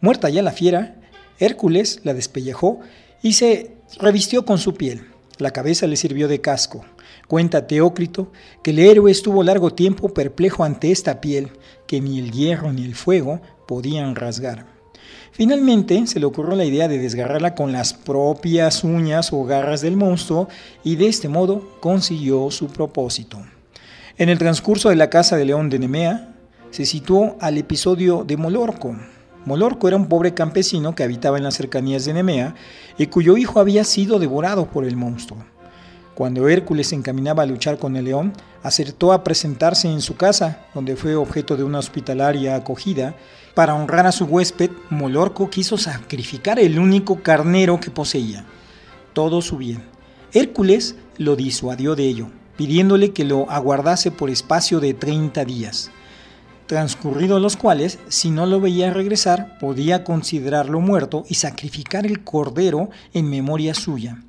Muerta 0.00 0.28
ya 0.28 0.42
la 0.42 0.52
fiera, 0.52 0.96
Hércules 1.38 2.00
la 2.04 2.14
despellejó 2.14 2.80
y 3.22 3.34
se 3.34 3.76
revistió 3.98 4.44
con 4.44 4.58
su 4.58 4.74
piel. 4.74 5.06
La 5.38 5.50
cabeza 5.50 5.86
le 5.86 5.96
sirvió 5.96 6.28
de 6.28 6.40
casco. 6.40 6.84
Cuenta 7.28 7.66
Teócrito 7.66 8.32
que 8.62 8.70
el 8.70 8.78
héroe 8.78 9.10
estuvo 9.10 9.42
largo 9.42 9.72
tiempo 9.72 10.14
perplejo 10.14 10.64
ante 10.64 10.90
esta 10.90 11.20
piel 11.20 11.50
que 11.86 12.00
ni 12.00 12.18
el 12.18 12.30
hierro 12.30 12.72
ni 12.72 12.84
el 12.84 12.94
fuego 12.94 13.40
podían 13.66 14.14
rasgar. 14.14 14.66
Finalmente 15.32 16.06
se 16.06 16.18
le 16.18 16.26
ocurrió 16.26 16.56
la 16.56 16.64
idea 16.64 16.88
de 16.88 16.98
desgarrarla 16.98 17.54
con 17.54 17.72
las 17.72 17.92
propias 17.92 18.84
uñas 18.84 19.32
o 19.32 19.44
garras 19.44 19.82
del 19.82 19.96
monstruo 19.96 20.48
y 20.82 20.96
de 20.96 21.08
este 21.08 21.28
modo 21.28 21.76
consiguió 21.80 22.50
su 22.50 22.68
propósito. 22.68 23.38
En 24.16 24.30
el 24.30 24.38
transcurso 24.38 24.88
de 24.88 24.96
la 24.96 25.10
casa 25.10 25.36
de 25.36 25.44
León 25.44 25.68
de 25.68 25.78
Nemea 25.78 26.34
se 26.70 26.86
situó 26.86 27.36
al 27.40 27.58
episodio 27.58 28.24
de 28.24 28.38
Molorco. 28.38 28.96
Molorco 29.46 29.86
era 29.86 29.96
un 29.96 30.08
pobre 30.08 30.34
campesino 30.34 30.96
que 30.96 31.04
habitaba 31.04 31.38
en 31.38 31.44
las 31.44 31.54
cercanías 31.54 32.04
de 32.04 32.12
Nemea 32.12 32.56
y 32.98 33.06
cuyo 33.06 33.36
hijo 33.36 33.60
había 33.60 33.84
sido 33.84 34.18
devorado 34.18 34.66
por 34.66 34.84
el 34.84 34.96
monstruo. 34.96 35.38
Cuando 36.16 36.48
Hércules 36.48 36.88
se 36.88 36.96
encaminaba 36.96 37.44
a 37.44 37.46
luchar 37.46 37.78
con 37.78 37.94
el 37.94 38.06
león, 38.06 38.32
acertó 38.64 39.12
a 39.12 39.22
presentarse 39.22 39.86
en 39.86 40.00
su 40.00 40.16
casa, 40.16 40.66
donde 40.74 40.96
fue 40.96 41.14
objeto 41.14 41.56
de 41.56 41.62
una 41.62 41.78
hospitalaria 41.78 42.56
acogida, 42.56 43.14
para 43.54 43.74
honrar 43.76 44.06
a 44.06 44.12
su 44.12 44.24
huésped, 44.24 44.70
Molorco 44.90 45.48
quiso 45.48 45.78
sacrificar 45.78 46.58
el 46.58 46.80
único 46.80 47.22
carnero 47.22 47.78
que 47.78 47.92
poseía. 47.92 48.44
Todo 49.12 49.42
su 49.42 49.58
bien. 49.58 49.84
Hércules 50.32 50.96
lo 51.18 51.36
disuadió 51.36 51.94
de 51.94 52.04
ello, 52.08 52.26
pidiéndole 52.56 53.12
que 53.12 53.24
lo 53.24 53.48
aguardase 53.48 54.10
por 54.10 54.28
espacio 54.28 54.80
de 54.80 54.92
30 54.92 55.44
días, 55.44 55.92
transcurridos 56.66 57.40
los 57.40 57.56
cuales, 57.56 57.98
si 58.08 58.30
no 58.30 58.46
lo 58.46 58.60
veía 58.60 58.92
regresar, 58.92 59.58
podía 59.58 60.04
considerarlo 60.04 60.80
muerto 60.80 61.24
y 61.28 61.34
sacrificar 61.34 62.06
el 62.06 62.24
cordero 62.24 62.90
en 63.14 63.30
memoria 63.30 63.74
suya. 63.74 64.22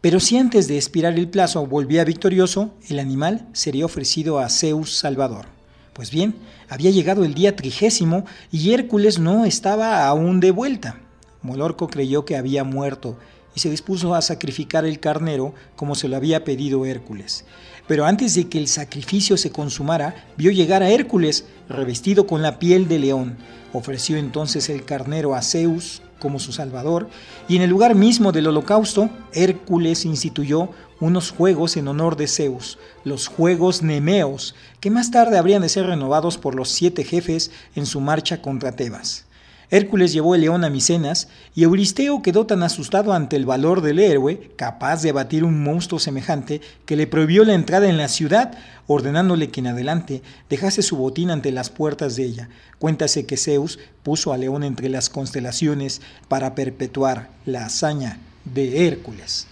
Pero 0.00 0.20
si 0.20 0.36
antes 0.36 0.68
de 0.68 0.76
expirar 0.76 1.18
el 1.18 1.28
plazo 1.28 1.66
volvía 1.66 2.04
victorioso, 2.04 2.74
el 2.88 2.98
animal 2.98 3.46
sería 3.52 3.86
ofrecido 3.86 4.38
a 4.38 4.48
Zeus 4.48 4.96
Salvador. 4.96 5.46
Pues 5.92 6.10
bien, 6.10 6.36
había 6.68 6.90
llegado 6.90 7.24
el 7.24 7.34
día 7.34 7.56
trigésimo 7.56 8.24
y 8.52 8.72
Hércules 8.72 9.18
no 9.18 9.44
estaba 9.44 10.06
aún 10.06 10.40
de 10.40 10.50
vuelta. 10.50 11.00
Molorco 11.42 11.88
creyó 11.88 12.24
que 12.24 12.36
había 12.36 12.64
muerto 12.64 13.18
y 13.56 13.60
se 13.60 13.70
dispuso 13.70 14.14
a 14.14 14.22
sacrificar 14.22 14.84
el 14.84 15.00
carnero 15.00 15.54
como 15.74 15.96
se 15.96 16.06
lo 16.06 16.16
había 16.16 16.44
pedido 16.44 16.86
Hércules. 16.86 17.44
Pero 17.88 18.04
antes 18.04 18.34
de 18.34 18.48
que 18.48 18.58
el 18.58 18.68
sacrificio 18.68 19.36
se 19.36 19.50
consumara, 19.50 20.26
vio 20.36 20.52
llegar 20.52 20.82
a 20.82 20.90
Hércules 20.90 21.46
revestido 21.68 22.26
con 22.26 22.42
la 22.42 22.58
piel 22.58 22.86
de 22.86 22.98
león. 22.98 23.38
Ofreció 23.72 24.18
entonces 24.18 24.68
el 24.68 24.84
carnero 24.84 25.34
a 25.34 25.42
Zeus 25.42 26.02
como 26.18 26.38
su 26.38 26.52
salvador, 26.52 27.08
y 27.46 27.56
en 27.56 27.62
el 27.62 27.70
lugar 27.70 27.94
mismo 27.94 28.32
del 28.32 28.46
holocausto, 28.46 29.10
Hércules 29.32 30.06
instituyó 30.06 30.70
unos 30.98 31.30
juegos 31.30 31.76
en 31.76 31.88
honor 31.88 32.16
de 32.16 32.26
Zeus, 32.26 32.78
los 33.04 33.28
Juegos 33.28 33.82
Nemeos, 33.82 34.54
que 34.80 34.90
más 34.90 35.10
tarde 35.10 35.36
habrían 35.36 35.60
de 35.60 35.68
ser 35.68 35.86
renovados 35.86 36.38
por 36.38 36.54
los 36.54 36.70
siete 36.70 37.04
jefes 37.04 37.50
en 37.74 37.84
su 37.84 38.00
marcha 38.00 38.40
contra 38.40 38.72
Tebas. 38.72 39.25
Hércules 39.70 40.12
llevó 40.12 40.34
el 40.34 40.42
león 40.42 40.64
a 40.64 40.70
Micenas 40.70 41.28
y 41.54 41.64
Euristeo 41.64 42.22
quedó 42.22 42.46
tan 42.46 42.62
asustado 42.62 43.12
ante 43.12 43.36
el 43.36 43.46
valor 43.46 43.80
del 43.80 43.98
héroe, 43.98 44.52
capaz 44.56 45.02
de 45.02 45.10
abatir 45.10 45.44
un 45.44 45.62
monstruo 45.62 45.98
semejante, 45.98 46.60
que 46.84 46.96
le 46.96 47.06
prohibió 47.06 47.44
la 47.44 47.54
entrada 47.54 47.88
en 47.88 47.96
la 47.96 48.08
ciudad, 48.08 48.56
ordenándole 48.86 49.50
que 49.50 49.60
en 49.60 49.68
adelante 49.68 50.22
dejase 50.48 50.82
su 50.82 50.96
botín 50.96 51.30
ante 51.30 51.50
las 51.50 51.70
puertas 51.70 52.16
de 52.16 52.24
ella. 52.24 52.48
Cuéntase 52.78 53.26
que 53.26 53.36
Zeus 53.36 53.78
puso 54.02 54.32
al 54.32 54.40
león 54.42 54.62
entre 54.62 54.88
las 54.88 55.10
constelaciones 55.10 56.00
para 56.28 56.54
perpetuar 56.54 57.30
la 57.44 57.66
hazaña 57.66 58.18
de 58.44 58.86
Hércules. 58.86 59.48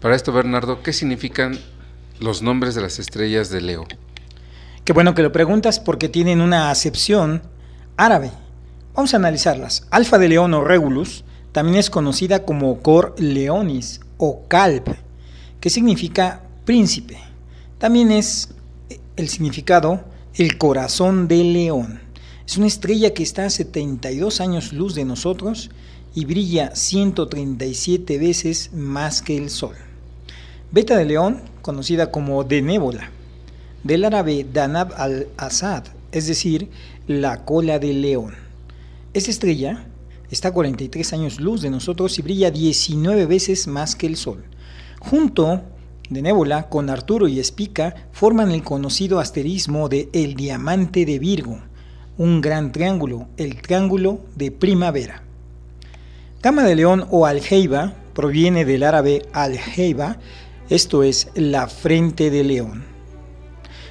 Para 0.00 0.16
esto, 0.16 0.32
Bernardo, 0.32 0.82
¿qué 0.82 0.92
significan 0.92 1.58
los 2.20 2.42
nombres 2.42 2.74
de 2.74 2.82
las 2.82 2.98
estrellas 2.98 3.50
de 3.50 3.60
Leo? 3.60 3.86
Qué 4.84 4.92
bueno 4.92 5.14
que 5.14 5.22
lo 5.22 5.32
preguntas 5.32 5.80
porque 5.80 6.08
tienen 6.08 6.40
una 6.40 6.70
acepción 6.70 7.42
árabe. 7.96 8.30
Vamos 8.94 9.14
a 9.14 9.16
analizarlas. 9.16 9.86
Alfa 9.90 10.18
de 10.18 10.28
León 10.28 10.54
o 10.54 10.64
Regulus 10.64 11.24
también 11.52 11.78
es 11.78 11.90
conocida 11.90 12.44
como 12.44 12.80
Cor 12.80 13.14
Leonis 13.18 14.00
o 14.16 14.42
Calb, 14.48 14.96
que 15.60 15.70
significa 15.70 16.42
príncipe. 16.64 17.18
También 17.78 18.10
es 18.10 18.50
el 19.16 19.28
significado 19.28 20.04
el 20.38 20.56
corazón 20.56 21.26
de 21.26 21.42
león. 21.42 22.00
Es 22.46 22.56
una 22.56 22.68
estrella 22.68 23.12
que 23.12 23.24
está 23.24 23.46
a 23.46 23.50
72 23.50 24.40
años 24.40 24.72
luz 24.72 24.94
de 24.94 25.04
nosotros 25.04 25.70
y 26.14 26.24
brilla 26.24 26.74
137 26.74 28.18
veces 28.18 28.70
más 28.72 29.20
que 29.20 29.36
el 29.36 29.50
Sol. 29.50 29.74
Beta 30.70 30.96
de 30.96 31.04
León, 31.04 31.42
conocida 31.60 32.10
como 32.10 32.44
Denébola, 32.44 33.10
del 33.82 34.04
árabe 34.04 34.46
Danab 34.50 34.92
al-Assad, 34.96 35.84
es 36.12 36.26
decir, 36.26 36.70
la 37.06 37.44
cola 37.44 37.78
de 37.78 37.92
león. 37.92 38.47
Esta 39.18 39.32
estrella 39.32 39.84
está 40.30 40.50
a 40.50 40.52
43 40.52 41.12
años 41.12 41.40
luz 41.40 41.60
de 41.60 41.70
nosotros 41.70 42.16
y 42.20 42.22
brilla 42.22 42.52
19 42.52 43.26
veces 43.26 43.66
más 43.66 43.96
que 43.96 44.06
el 44.06 44.14
Sol. 44.14 44.44
Junto 45.00 45.60
de 46.08 46.22
Nébula 46.22 46.68
con 46.68 46.88
Arturo 46.88 47.26
y 47.26 47.40
Espica 47.40 48.08
forman 48.12 48.52
el 48.52 48.62
conocido 48.62 49.18
asterismo 49.18 49.88
de 49.88 50.08
El 50.12 50.34
Diamante 50.34 51.04
de 51.04 51.18
Virgo, 51.18 51.58
un 52.16 52.40
gran 52.40 52.70
triángulo, 52.70 53.26
el 53.36 53.60
triángulo 53.60 54.20
de 54.36 54.52
primavera. 54.52 55.24
Gama 56.40 56.62
de 56.62 56.76
León 56.76 57.04
o 57.10 57.26
Aljeiba 57.26 57.94
proviene 58.14 58.64
del 58.64 58.84
árabe 58.84 59.22
Aljeiba 59.32 60.18
esto 60.70 61.02
es 61.02 61.26
la 61.34 61.66
frente 61.66 62.30
de 62.30 62.44
león. 62.44 62.84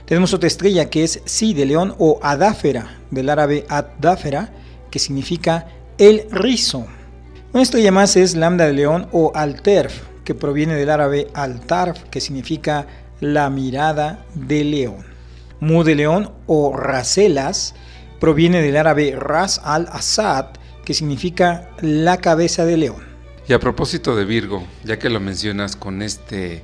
Tenemos 0.05 0.33
otra 0.33 0.47
estrella 0.47 0.89
que 0.89 1.03
es 1.03 1.21
Si 1.25 1.53
de 1.53 1.65
león 1.65 1.95
o 1.97 2.17
Adáfera, 2.21 3.01
del 3.11 3.27
árabe 3.27 3.65
Adáfera, 3.67 4.53
que 4.97 5.03
significa 5.03 5.67
el 5.99 6.23
rizo. 6.31 6.88
Una 7.53 7.62
estrella 7.62 7.91
más 7.91 8.15
es 8.15 8.36
Lambda 8.36 8.65
de 8.65 8.73
león 8.73 9.07
o 9.12 9.31
Alterf, 9.36 10.01
que 10.23 10.33
proviene 10.33 10.73
del 10.73 10.89
árabe 10.89 11.27
Altarf, 11.36 12.01
que 12.10 12.19
significa 12.19 12.88
la 13.19 13.51
mirada 13.51 14.25
de 14.33 14.63
león. 14.63 15.05
Mu 15.60 15.83
de 15.83 15.93
león 15.93 16.31
o 16.47 16.75
Raselas 16.75 17.75
proviene 18.19 18.63
del 18.63 18.75
árabe 18.75 19.15
Ras 19.15 19.62
al-Assad, 19.63 20.47
que 20.83 20.95
significa 20.95 21.69
la 21.81 22.17
cabeza 22.17 22.65
de 22.65 22.77
león. 22.77 23.03
Y 23.47 23.53
a 23.53 23.60
propósito 23.60 24.15
de 24.15 24.25
Virgo, 24.25 24.65
ya 24.83 24.97
que 24.97 25.12
lo 25.12 25.19
mencionas 25.19 25.75
con 25.75 26.01
este 26.01 26.63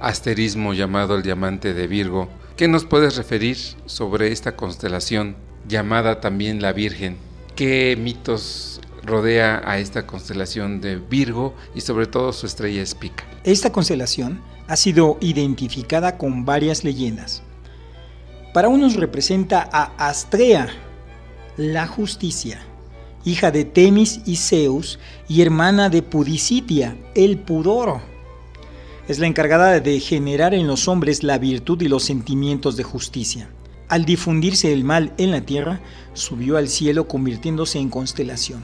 asterismo 0.00 0.74
llamado 0.74 1.16
el 1.16 1.22
diamante 1.22 1.72
de 1.72 1.86
Virgo, 1.86 2.28
¿qué 2.58 2.68
nos 2.68 2.84
puedes 2.84 3.16
referir 3.16 3.56
sobre 3.86 4.32
esta 4.32 4.54
constelación 4.54 5.36
llamada 5.66 6.20
también 6.20 6.60
la 6.60 6.74
Virgen? 6.74 7.29
¿Qué 7.60 7.94
mitos 7.94 8.80
rodea 9.04 9.60
a 9.66 9.78
esta 9.80 10.06
constelación 10.06 10.80
de 10.80 10.96
Virgo 10.96 11.54
y 11.74 11.82
sobre 11.82 12.06
todo 12.06 12.32
su 12.32 12.46
estrella 12.46 12.80
Espica. 12.80 13.26
Esta 13.44 13.70
constelación 13.70 14.40
ha 14.66 14.76
sido 14.76 15.18
identificada 15.20 16.16
con 16.16 16.46
varias 16.46 16.84
leyendas. 16.84 17.42
Para 18.54 18.70
unos 18.70 18.96
representa 18.96 19.68
a 19.70 19.92
Astrea, 20.08 20.70
la 21.58 21.86
justicia, 21.86 22.62
hija 23.26 23.50
de 23.50 23.66
Temis 23.66 24.22
y 24.24 24.36
Zeus 24.36 24.98
y 25.28 25.42
hermana 25.42 25.90
de 25.90 26.00
Pudicitia, 26.00 26.96
el 27.14 27.40
pudor. 27.40 28.00
Es 29.06 29.18
la 29.18 29.26
encargada 29.26 29.80
de 29.80 30.00
generar 30.00 30.54
en 30.54 30.66
los 30.66 30.88
hombres 30.88 31.22
la 31.22 31.36
virtud 31.36 31.82
y 31.82 31.88
los 31.88 32.04
sentimientos 32.04 32.78
de 32.78 32.84
justicia. 32.84 33.50
Al 33.90 34.04
difundirse 34.04 34.72
el 34.72 34.84
mal 34.84 35.12
en 35.18 35.32
la 35.32 35.40
tierra, 35.40 35.80
subió 36.12 36.56
al 36.58 36.68
cielo 36.68 37.08
convirtiéndose 37.08 37.80
en 37.80 37.88
constelación. 37.88 38.62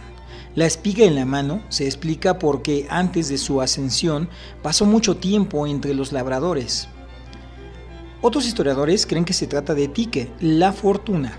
La 0.55 0.67
espiga 0.67 1.05
en 1.05 1.17
la 1.17 1.25
mano 1.25 1.63
se 1.69 1.85
explica 1.85 2.39
porque 2.39 2.87
antes 2.91 3.29
de 3.29 3.37
su 3.37 3.61
ascensión 3.61 4.29
pasó 4.63 4.87
mucho 4.87 5.17
tiempo 5.17 5.67
entre 5.67 5.95
los 5.95 6.13
labradores. 6.13 6.87
Otros 8.23 8.47
historiadores 8.47 9.05
creen 9.05 9.25
que 9.25 9.33
se 9.33 9.49
trata 9.49 9.75
de 9.75 9.89
Tique, 9.89 10.31
la 10.39 10.73
fortuna. 10.73 11.37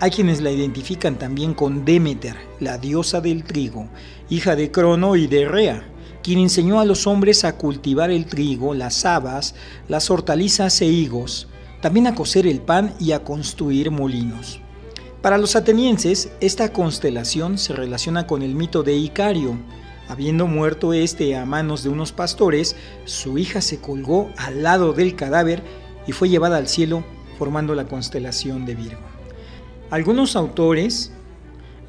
Hay 0.00 0.10
quienes 0.10 0.42
la 0.42 0.50
identifican 0.50 1.18
también 1.18 1.54
con 1.54 1.86
Demeter, 1.86 2.36
la 2.60 2.76
diosa 2.76 3.22
del 3.22 3.44
trigo, 3.44 3.88
hija 4.28 4.54
de 4.54 4.70
Crono 4.70 5.16
y 5.16 5.28
de 5.28 5.48
Rea, 5.48 5.82
quien 6.22 6.40
enseñó 6.40 6.78
a 6.78 6.84
los 6.84 7.06
hombres 7.06 7.44
a 7.44 7.56
cultivar 7.56 8.10
el 8.10 8.26
trigo, 8.26 8.74
las 8.74 9.06
habas, 9.06 9.54
las 9.88 10.10
hortalizas 10.10 10.78
e 10.82 10.86
higos, 10.86 11.48
también 11.80 12.06
a 12.06 12.14
cocer 12.14 12.46
el 12.46 12.60
pan 12.60 12.94
y 12.98 13.12
a 13.12 13.24
construir 13.24 13.90
molinos. 13.90 14.60
Para 15.22 15.38
los 15.38 15.54
atenienses, 15.56 16.32
esta 16.40 16.72
constelación 16.72 17.58
se 17.58 17.74
relaciona 17.74 18.26
con 18.26 18.42
el 18.42 18.54
mito 18.54 18.82
de 18.82 18.96
Icario. 18.96 19.58
Habiendo 20.08 20.46
muerto 20.46 20.92
este 20.92 21.36
a 21.36 21.44
manos 21.44 21.82
de 21.82 21.90
unos 21.90 22.12
pastores, 22.12 22.74
su 23.04 23.38
hija 23.38 23.60
se 23.60 23.80
colgó 23.80 24.30
al 24.36 24.62
lado 24.62 24.92
del 24.92 25.14
cadáver 25.14 25.62
y 26.06 26.12
fue 26.12 26.28
llevada 26.28 26.56
al 26.56 26.68
cielo 26.68 27.04
formando 27.38 27.74
la 27.74 27.86
constelación 27.86 28.66
de 28.66 28.74
Virgo. 28.74 29.00
Algunos 29.90 30.36
autores 30.36 31.12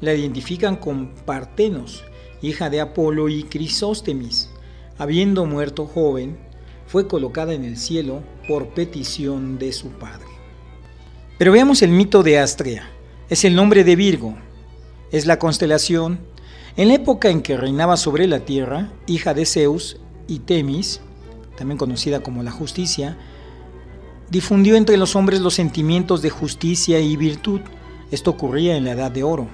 la 0.00 0.14
identifican 0.14 0.76
con 0.76 1.14
Partenos, 1.24 2.04
hija 2.42 2.68
de 2.68 2.80
Apolo 2.80 3.28
y 3.28 3.44
Crisóstemis. 3.44 4.50
Habiendo 4.98 5.46
muerto 5.46 5.86
joven, 5.86 6.36
fue 6.86 7.08
colocada 7.08 7.54
en 7.54 7.64
el 7.64 7.76
cielo 7.76 8.22
por 8.46 8.68
petición 8.68 9.58
de 9.58 9.72
su 9.72 9.88
padre. 9.88 10.26
Pero 11.38 11.52
veamos 11.52 11.82
el 11.82 11.90
mito 11.90 12.22
de 12.22 12.38
Astrea. 12.38 12.88
Es 13.28 13.44
el 13.44 13.54
nombre 13.54 13.84
de 13.84 13.96
Virgo. 13.96 14.34
Es 15.10 15.26
la 15.26 15.38
constelación. 15.38 16.20
En 16.76 16.88
la 16.88 16.94
época 16.94 17.28
en 17.30 17.42
que 17.42 17.56
reinaba 17.56 17.96
sobre 17.96 18.26
la 18.26 18.40
tierra, 18.40 18.92
hija 19.06 19.34
de 19.34 19.46
Zeus 19.46 19.98
y 20.26 20.40
Temis, 20.40 21.00
también 21.56 21.78
conocida 21.78 22.20
como 22.20 22.42
la 22.42 22.50
justicia, 22.50 23.16
difundió 24.30 24.76
entre 24.76 24.96
los 24.96 25.16
hombres 25.16 25.40
los 25.40 25.54
sentimientos 25.54 26.22
de 26.22 26.30
justicia 26.30 27.00
y 27.00 27.16
virtud. 27.16 27.60
Esto 28.10 28.30
ocurría 28.30 28.76
en 28.76 28.84
la 28.84 28.92
Edad 28.92 29.10
de 29.10 29.22
Oro 29.22 29.48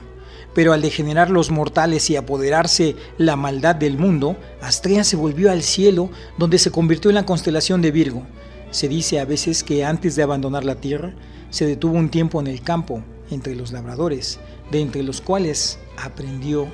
pero 0.59 0.73
al 0.73 0.83
degenerar 0.83 1.31
los 1.31 1.53
mortales 1.53 2.11
y 2.11 2.17
apoderarse 2.17 2.97
la 3.17 3.37
maldad 3.37 3.77
del 3.77 3.97
mundo, 3.97 4.37
Astrea 4.61 5.05
se 5.05 5.15
volvió 5.15 5.53
al 5.53 5.63
cielo, 5.63 6.11
donde 6.37 6.59
se 6.59 6.73
convirtió 6.73 7.11
en 7.11 7.15
la 7.15 7.27
constelación 7.27 7.81
de 7.81 7.93
Virgo. 7.93 8.25
Se 8.71 8.89
dice 8.89 9.19
a 9.19 9.25
veces 9.25 9.65
que 9.65 9.85
antes 9.85 10.15
de 10.17 10.23
abandonar 10.23 10.65
la 10.65 10.77
tierra, 10.77 11.15
se 11.51 11.67
detuvo 11.67 11.97
un 11.97 12.11
tiempo 12.11 12.41
en 12.41 12.47
el 12.47 12.63
campo, 12.63 13.03
entre 13.31 13.55
los 13.55 13.73
labradores, 13.73 14.39
de 14.71 14.81
entre 14.81 15.03
los 15.03 15.21
cuales 15.21 15.79
aprendió 15.97 16.69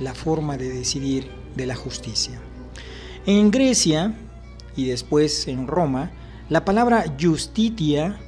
la 0.00 0.14
forma 0.14 0.56
de 0.56 0.68
decidir 0.68 1.30
de 1.54 1.66
la 1.66 1.76
justicia. 1.76 2.40
En 3.26 3.50
Grecia 3.50 4.14
y 4.76 4.86
después 4.86 5.48
en 5.48 5.66
Roma, 5.66 6.10
la 6.48 6.64
palabra 6.64 7.04
justitia 7.20 8.18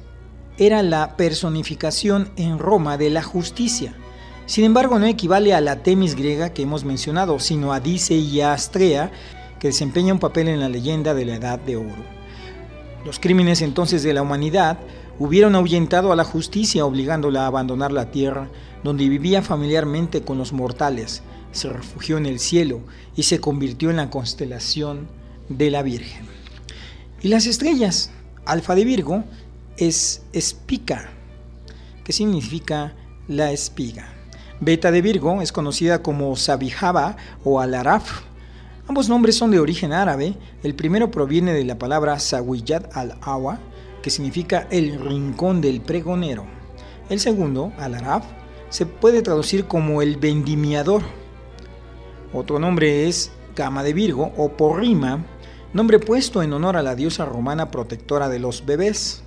era 0.57 0.83
la 0.83 1.15
personificación 1.15 2.31
en 2.35 2.59
Roma 2.59 2.97
de 2.97 3.09
la 3.09 3.23
justicia. 3.23 3.93
Sin 4.45 4.65
embargo, 4.65 4.97
no 4.99 5.05
equivale 5.05 5.53
a 5.53 5.61
la 5.61 5.83
Temis 5.83 6.15
griega 6.15 6.53
que 6.53 6.63
hemos 6.63 6.83
mencionado, 6.83 7.39
sino 7.39 7.71
a 7.71 7.79
Dice 7.79 8.15
y 8.15 8.41
a 8.41 8.53
Astrea, 8.53 9.11
que 9.59 9.67
desempeña 9.67 10.13
un 10.13 10.19
papel 10.19 10.47
en 10.47 10.59
la 10.59 10.69
leyenda 10.69 11.13
de 11.13 11.25
la 11.25 11.35
Edad 11.35 11.59
de 11.59 11.77
Oro. 11.77 12.18
Los 13.05 13.19
crímenes 13.19 13.61
entonces 13.61 14.03
de 14.03 14.13
la 14.13 14.21
humanidad 14.21 14.77
hubieron 15.19 15.55
ahuyentado 15.55 16.11
a 16.11 16.15
la 16.15 16.23
justicia 16.23 16.85
obligándola 16.85 17.43
a 17.43 17.47
abandonar 17.47 17.91
la 17.91 18.11
tierra, 18.11 18.49
donde 18.83 19.09
vivía 19.09 19.41
familiarmente 19.41 20.21
con 20.21 20.37
los 20.37 20.53
mortales, 20.53 21.21
se 21.51 21.69
refugió 21.69 22.17
en 22.17 22.25
el 22.25 22.39
cielo 22.39 22.81
y 23.15 23.23
se 23.23 23.39
convirtió 23.39 23.89
en 23.89 23.97
la 23.97 24.09
constelación 24.09 25.07
de 25.49 25.71
la 25.71 25.81
Virgen. 25.81 26.25
Y 27.21 27.29
las 27.29 27.45
estrellas, 27.45 28.11
alfa 28.45 28.75
de 28.75 28.85
Virgo, 28.85 29.23
es 29.77 30.23
espica, 30.33 31.09
que 32.03 32.13
significa 32.13 32.93
la 33.27 33.51
espiga. 33.51 34.13
Beta 34.61 34.91
de 34.91 35.01
Virgo 35.01 35.41
es 35.41 35.51
conocida 35.51 36.03
como 36.03 36.35
Sabijaba 36.35 37.17
o 37.43 37.59
Al-Araf. 37.59 38.23
Ambos 38.89 39.07
nombres 39.07 39.35
son 39.35 39.51
de 39.51 39.59
origen 39.59 39.93
árabe. 39.93 40.33
El 40.63 40.73
primero 40.73 41.11
proviene 41.11 41.53
de 41.53 41.63
la 41.63 41.77
palabra 41.77 42.17
Sawiyat 42.17 42.97
al-Awa, 42.97 43.59
que 44.01 44.09
significa 44.09 44.65
el 44.71 44.99
rincón 44.99 45.61
del 45.61 45.79
pregonero. 45.79 46.45
El 47.07 47.19
segundo, 47.19 47.71
Al-Araf, 47.77 48.25
se 48.69 48.87
puede 48.87 49.21
traducir 49.21 49.65
como 49.65 50.01
el 50.01 50.17
vendimiador. 50.17 51.03
Otro 52.33 52.57
nombre 52.57 53.07
es 53.07 53.31
Cama 53.53 53.83
de 53.83 53.93
Virgo 53.93 54.33
o 54.35 54.49
Porrima, 54.53 55.23
nombre 55.71 55.99
puesto 55.99 56.41
en 56.41 56.51
honor 56.51 56.75
a 56.75 56.81
la 56.81 56.95
diosa 56.95 57.25
romana 57.25 57.69
protectora 57.69 58.27
de 58.27 58.39
los 58.39 58.65
bebés. 58.65 59.21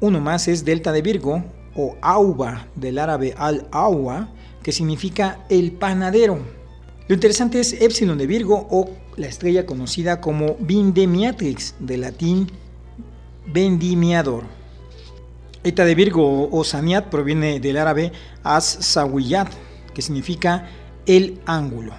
Uno 0.00 0.20
más 0.20 0.48
es 0.48 0.64
Delta 0.64 0.90
de 0.90 1.02
Virgo 1.02 1.44
o 1.76 1.96
Auba 2.00 2.66
del 2.76 2.98
árabe 2.98 3.34
al-Awa, 3.36 4.30
que 4.62 4.72
significa 4.72 5.44
el 5.50 5.72
panadero. 5.72 6.38
Lo 7.06 7.14
interesante 7.14 7.60
es 7.60 7.74
Epsilon 7.74 8.16
de 8.16 8.26
Virgo 8.26 8.66
o 8.70 8.88
la 9.16 9.26
estrella 9.26 9.66
conocida 9.66 10.22
como 10.22 10.56
Vindemiatrix, 10.58 11.74
de 11.78 11.98
latín 11.98 12.50
vendimiador. 13.46 14.44
Eta 15.64 15.84
de 15.84 15.94
Virgo 15.94 16.48
o 16.50 16.64
Saniat 16.64 17.10
proviene 17.10 17.60
del 17.60 17.76
árabe 17.76 18.10
as-Sawiyat, 18.42 19.52
que 19.92 20.00
significa 20.00 20.66
el 21.04 21.40
ángulo. 21.44 21.92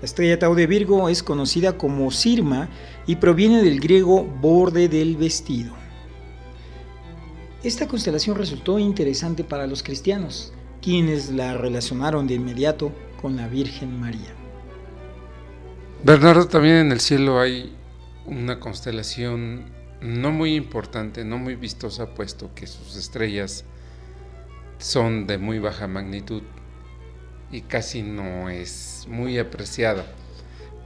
La 0.00 0.06
estrella 0.06 0.38
Tau 0.38 0.54
de 0.54 0.66
Virgo 0.66 1.10
es 1.10 1.22
conocida 1.22 1.76
como 1.76 2.10
Sirma 2.10 2.70
y 3.06 3.16
proviene 3.16 3.62
del 3.62 3.78
griego 3.78 4.24
borde 4.24 4.88
del 4.88 5.18
vestido. 5.18 5.74
Esta 7.62 7.86
constelación 7.86 8.36
resultó 8.36 8.78
interesante 8.78 9.44
para 9.44 9.66
los 9.66 9.82
cristianos, 9.82 10.54
quienes 10.80 11.30
la 11.30 11.58
relacionaron 11.58 12.26
de 12.26 12.34
inmediato 12.34 12.90
con 13.20 13.36
la 13.36 13.48
Virgen 13.48 14.00
María. 14.00 14.32
Bernardo, 16.04 16.46
también 16.46 16.76
en 16.76 16.92
el 16.92 17.00
cielo 17.00 17.40
hay 17.40 17.74
una 18.26 18.60
constelación 18.60 19.66
no 20.00 20.30
muy 20.30 20.54
importante, 20.54 21.24
no 21.24 21.38
muy 21.38 21.56
vistosa, 21.56 22.14
puesto 22.14 22.54
que 22.54 22.66
sus 22.66 22.96
estrellas 22.96 23.64
son 24.78 25.26
de 25.26 25.38
muy 25.38 25.58
baja 25.58 25.88
magnitud 25.88 26.42
y 27.50 27.62
casi 27.62 28.02
no 28.02 28.48
es 28.48 29.06
muy 29.08 29.38
apreciada, 29.38 30.06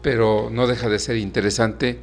pero 0.03 0.49
no 0.51 0.67
deja 0.67 0.89
de 0.89 0.99
ser 0.99 1.17
interesante 1.17 1.99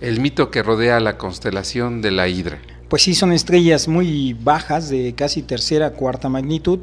el 0.00 0.20
mito 0.20 0.50
que 0.50 0.62
rodea 0.62 1.00
la 1.00 1.18
constelación 1.18 2.00
de 2.00 2.10
la 2.10 2.28
Hidra 2.28 2.58
pues 2.88 3.02
sí 3.02 3.14
son 3.14 3.32
estrellas 3.32 3.88
muy 3.88 4.34
bajas, 4.34 4.88
de 4.88 5.14
casi 5.14 5.42
tercera, 5.42 5.90
cuarta 5.90 6.28
magnitud, 6.28 6.80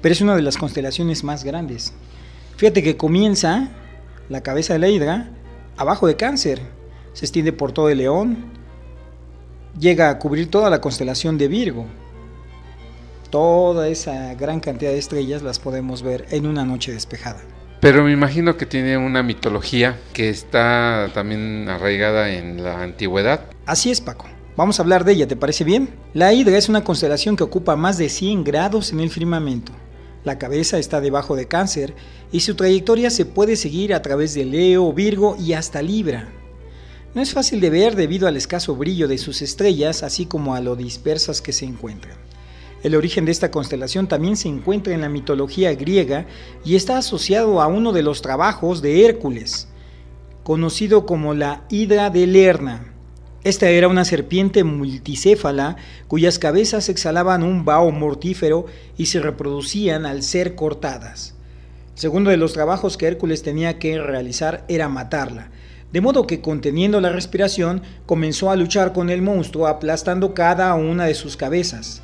pero 0.00 0.12
es 0.12 0.20
una 0.20 0.34
de 0.34 0.42
las 0.42 0.56
constelaciones 0.56 1.24
más 1.24 1.44
grandes. 1.44 1.92
Fíjate 2.56 2.82
que 2.82 2.96
comienza 2.96 3.70
la 4.28 4.42
cabeza 4.42 4.72
de 4.74 4.78
la 4.78 4.88
hidra 4.88 5.30
abajo 5.76 6.06
de 6.06 6.16
cáncer, 6.16 6.60
se 7.12 7.24
extiende 7.24 7.52
por 7.52 7.72
todo 7.72 7.88
el 7.88 7.98
león, 7.98 8.52
llega 9.78 10.10
a 10.10 10.18
cubrir 10.18 10.50
toda 10.50 10.70
la 10.70 10.80
constelación 10.80 11.38
de 11.38 11.48
Virgo. 11.48 11.86
Toda 13.30 13.88
esa 13.88 14.34
gran 14.34 14.60
cantidad 14.60 14.90
de 14.90 14.98
estrellas 14.98 15.42
las 15.42 15.58
podemos 15.58 16.02
ver 16.02 16.26
en 16.30 16.46
una 16.46 16.64
noche 16.64 16.92
despejada. 16.92 17.40
Pero 17.80 18.04
me 18.04 18.12
imagino 18.12 18.56
que 18.56 18.66
tiene 18.66 18.96
una 18.96 19.22
mitología 19.22 19.98
que 20.12 20.28
está 20.28 21.10
también 21.14 21.68
arraigada 21.68 22.30
en 22.30 22.62
la 22.62 22.82
antigüedad. 22.82 23.40
Así 23.66 23.90
es, 23.90 24.00
Paco. 24.00 24.26
Vamos 24.56 24.78
a 24.78 24.82
hablar 24.82 25.04
de 25.04 25.12
ella, 25.12 25.26
¿te 25.26 25.34
parece 25.34 25.64
bien? 25.64 25.88
La 26.12 26.32
Hidra 26.32 26.58
es 26.58 26.68
una 26.68 26.84
constelación 26.84 27.36
que 27.36 27.42
ocupa 27.42 27.74
más 27.74 27.96
de 27.96 28.10
100 28.10 28.44
grados 28.44 28.92
en 28.92 29.00
el 29.00 29.10
firmamento. 29.10 29.72
La 30.24 30.38
cabeza 30.38 30.78
está 30.78 31.00
debajo 31.00 31.34
de 31.34 31.48
Cáncer 31.48 31.94
y 32.32 32.40
su 32.40 32.54
trayectoria 32.54 33.10
se 33.10 33.26
puede 33.26 33.56
seguir 33.56 33.92
a 33.94 34.02
través 34.02 34.34
de 34.34 34.46
Leo, 34.46 34.92
Virgo 34.92 35.36
y 35.38 35.52
hasta 35.52 35.82
Libra. 35.82 36.32
No 37.14 37.20
es 37.20 37.34
fácil 37.34 37.60
de 37.60 37.68
ver 37.68 37.94
debido 37.94 38.26
al 38.26 38.38
escaso 38.38 38.74
brillo 38.74 39.06
de 39.06 39.18
sus 39.18 39.42
estrellas, 39.42 40.02
así 40.02 40.24
como 40.24 40.54
a 40.54 40.60
lo 40.60 40.76
dispersas 40.76 41.42
que 41.42 41.52
se 41.52 41.66
encuentran. 41.66 42.16
El 42.82 42.96
origen 42.96 43.26
de 43.26 43.32
esta 43.32 43.50
constelación 43.50 44.08
también 44.08 44.36
se 44.36 44.48
encuentra 44.48 44.94
en 44.94 45.02
la 45.02 45.10
mitología 45.10 45.74
griega 45.74 46.26
y 46.64 46.74
está 46.74 46.96
asociado 46.96 47.60
a 47.60 47.66
uno 47.66 47.92
de 47.92 48.02
los 48.02 48.22
trabajos 48.22 48.80
de 48.80 49.04
Hércules, 49.04 49.68
conocido 50.42 51.04
como 51.04 51.34
la 51.34 51.64
Hidra 51.68 52.08
de 52.08 52.26
Lerna. 52.26 52.92
Esta 53.44 53.68
era 53.68 53.88
una 53.88 54.04
serpiente 54.04 54.64
multicéfala 54.64 55.76
cuyas 56.08 56.38
cabezas 56.38 56.88
exhalaban 56.88 57.42
un 57.42 57.64
vaho 57.64 57.90
mortífero 57.90 58.66
y 58.96 59.06
se 59.06 59.20
reproducían 59.20 60.06
al 60.06 60.22
ser 60.22 60.54
cortadas. 60.54 61.34
Segundo 61.94 62.30
de 62.30 62.36
los 62.36 62.52
trabajos 62.52 62.96
que 62.96 63.06
Hércules 63.06 63.42
tenía 63.42 63.78
que 63.78 64.00
realizar 64.00 64.64
era 64.68 64.88
matarla, 64.88 65.50
de 65.92 66.00
modo 66.00 66.26
que 66.26 66.40
conteniendo 66.40 67.00
la 67.00 67.10
respiración 67.10 67.82
comenzó 68.06 68.50
a 68.50 68.56
luchar 68.56 68.92
con 68.92 69.10
el 69.10 69.22
monstruo 69.22 69.66
aplastando 69.66 70.34
cada 70.34 70.74
una 70.74 71.04
de 71.04 71.14
sus 71.14 71.36
cabezas. 71.36 72.02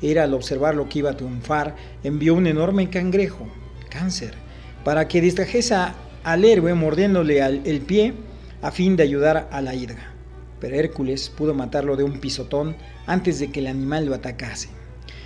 Era 0.00 0.24
al 0.24 0.34
observar 0.34 0.74
lo 0.74 0.88
que 0.88 1.00
iba 1.00 1.10
a 1.10 1.16
triunfar, 1.16 1.74
envió 2.02 2.34
un 2.34 2.46
enorme 2.46 2.90
cangrejo, 2.90 3.46
cáncer, 3.90 4.34
para 4.84 5.08
que 5.08 5.20
distrajese 5.20 5.74
al 6.22 6.44
héroe 6.44 6.74
mordiéndole 6.74 7.40
el 7.40 7.80
pie 7.80 8.14
a 8.62 8.70
fin 8.70 8.96
de 8.96 9.02
ayudar 9.02 9.48
a 9.50 9.60
la 9.60 9.74
hidra 9.74 10.14
pero 10.64 10.76
Hércules 10.76 11.28
pudo 11.28 11.52
matarlo 11.52 11.94
de 11.94 12.04
un 12.04 12.20
pisotón 12.20 12.74
antes 13.06 13.38
de 13.38 13.52
que 13.52 13.60
el 13.60 13.66
animal 13.66 14.06
lo 14.06 14.14
atacase. 14.14 14.70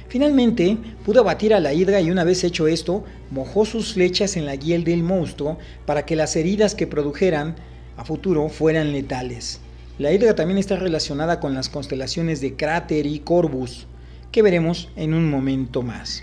Finalmente, 0.08 0.78
pudo 1.04 1.20
abatir 1.20 1.52
a 1.52 1.60
la 1.60 1.74
hidra 1.74 2.00
y 2.00 2.10
una 2.10 2.24
vez 2.24 2.42
hecho 2.42 2.66
esto, 2.66 3.04
mojó 3.30 3.66
sus 3.66 3.92
flechas 3.92 4.36
en 4.36 4.46
la 4.46 4.54
hiel 4.54 4.82
del 4.82 5.02
monstruo 5.02 5.58
para 5.84 6.06
que 6.06 6.16
las 6.16 6.34
heridas 6.34 6.74
que 6.74 6.86
produjeran 6.86 7.56
a 7.96 8.04
futuro 8.04 8.48
fueran 8.48 8.92
letales. 8.92 9.60
La 9.98 10.12
hidra 10.12 10.34
también 10.34 10.58
está 10.58 10.76
relacionada 10.76 11.40
con 11.40 11.54
las 11.54 11.68
constelaciones 11.68 12.40
de 12.40 12.54
Cráter 12.54 13.04
y 13.04 13.18
Corvus, 13.18 13.86
que 14.32 14.42
veremos 14.42 14.88
en 14.96 15.12
un 15.12 15.28
momento 15.28 15.82
más. 15.82 16.22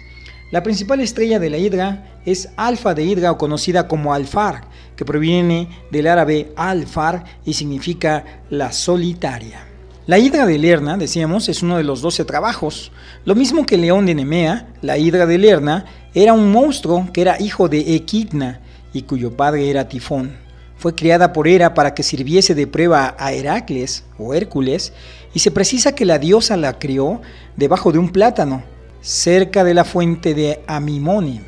La 0.52 0.64
principal 0.64 1.00
estrella 1.02 1.38
de 1.38 1.50
la 1.50 1.58
hidra 1.58 2.22
es 2.26 2.50
Alfa 2.56 2.94
de 2.94 3.04
Hidra 3.04 3.32
o 3.32 3.38
conocida 3.38 3.88
como 3.88 4.14
Alfar, 4.14 4.64
que 4.96 5.06
proviene 5.06 5.68
del 5.92 6.08
árabe 6.08 6.54
Alfar 6.56 7.26
y 7.46 7.54
significa 7.54 8.44
la 8.50 8.72
solitaria. 8.72 9.75
La 10.08 10.20
hidra 10.20 10.46
de 10.46 10.60
Lerna, 10.60 10.98
decíamos, 10.98 11.50
es 11.50 11.64
uno 11.64 11.78
de 11.78 11.84
los 11.84 12.02
doce 12.02 12.26
trabajos. 12.26 12.92
Lo 13.26 13.34
mismo 13.34 13.66
que 13.66 13.76
León 13.76 14.06
de 14.06 14.14
Nemea, 14.14 14.68
la 14.84 15.00
hidra 15.00 15.26
de 15.26 15.40
Lerna 15.40 15.86
era 16.14 16.34
un 16.34 16.52
monstruo 16.52 17.10
que 17.12 17.22
era 17.22 17.42
hijo 17.42 17.70
de 17.70 17.96
Equidna 17.96 18.62
y 18.94 19.02
cuyo 19.02 19.36
padre 19.36 19.68
era 19.68 19.90
Tifón. 19.90 20.38
Fue 20.78 20.94
criada 20.94 21.34
por 21.34 21.48
Hera 21.48 21.74
para 21.74 21.96
que 21.96 22.04
sirviese 22.04 22.54
de 22.54 22.68
prueba 22.68 23.16
a 23.18 23.34
Heracles 23.34 24.04
o 24.20 24.36
Hércules 24.36 24.94
y 25.34 25.40
se 25.40 25.50
precisa 25.50 25.96
que 25.96 26.06
la 26.06 26.20
diosa 26.20 26.56
la 26.56 26.78
crió 26.78 27.22
debajo 27.56 27.92
de 27.92 27.98
un 27.98 28.10
plátano 28.10 28.64
cerca 29.02 29.64
de 29.64 29.74
la 29.74 29.86
fuente 29.86 30.36
de 30.36 30.62
Amimone. 30.68 31.42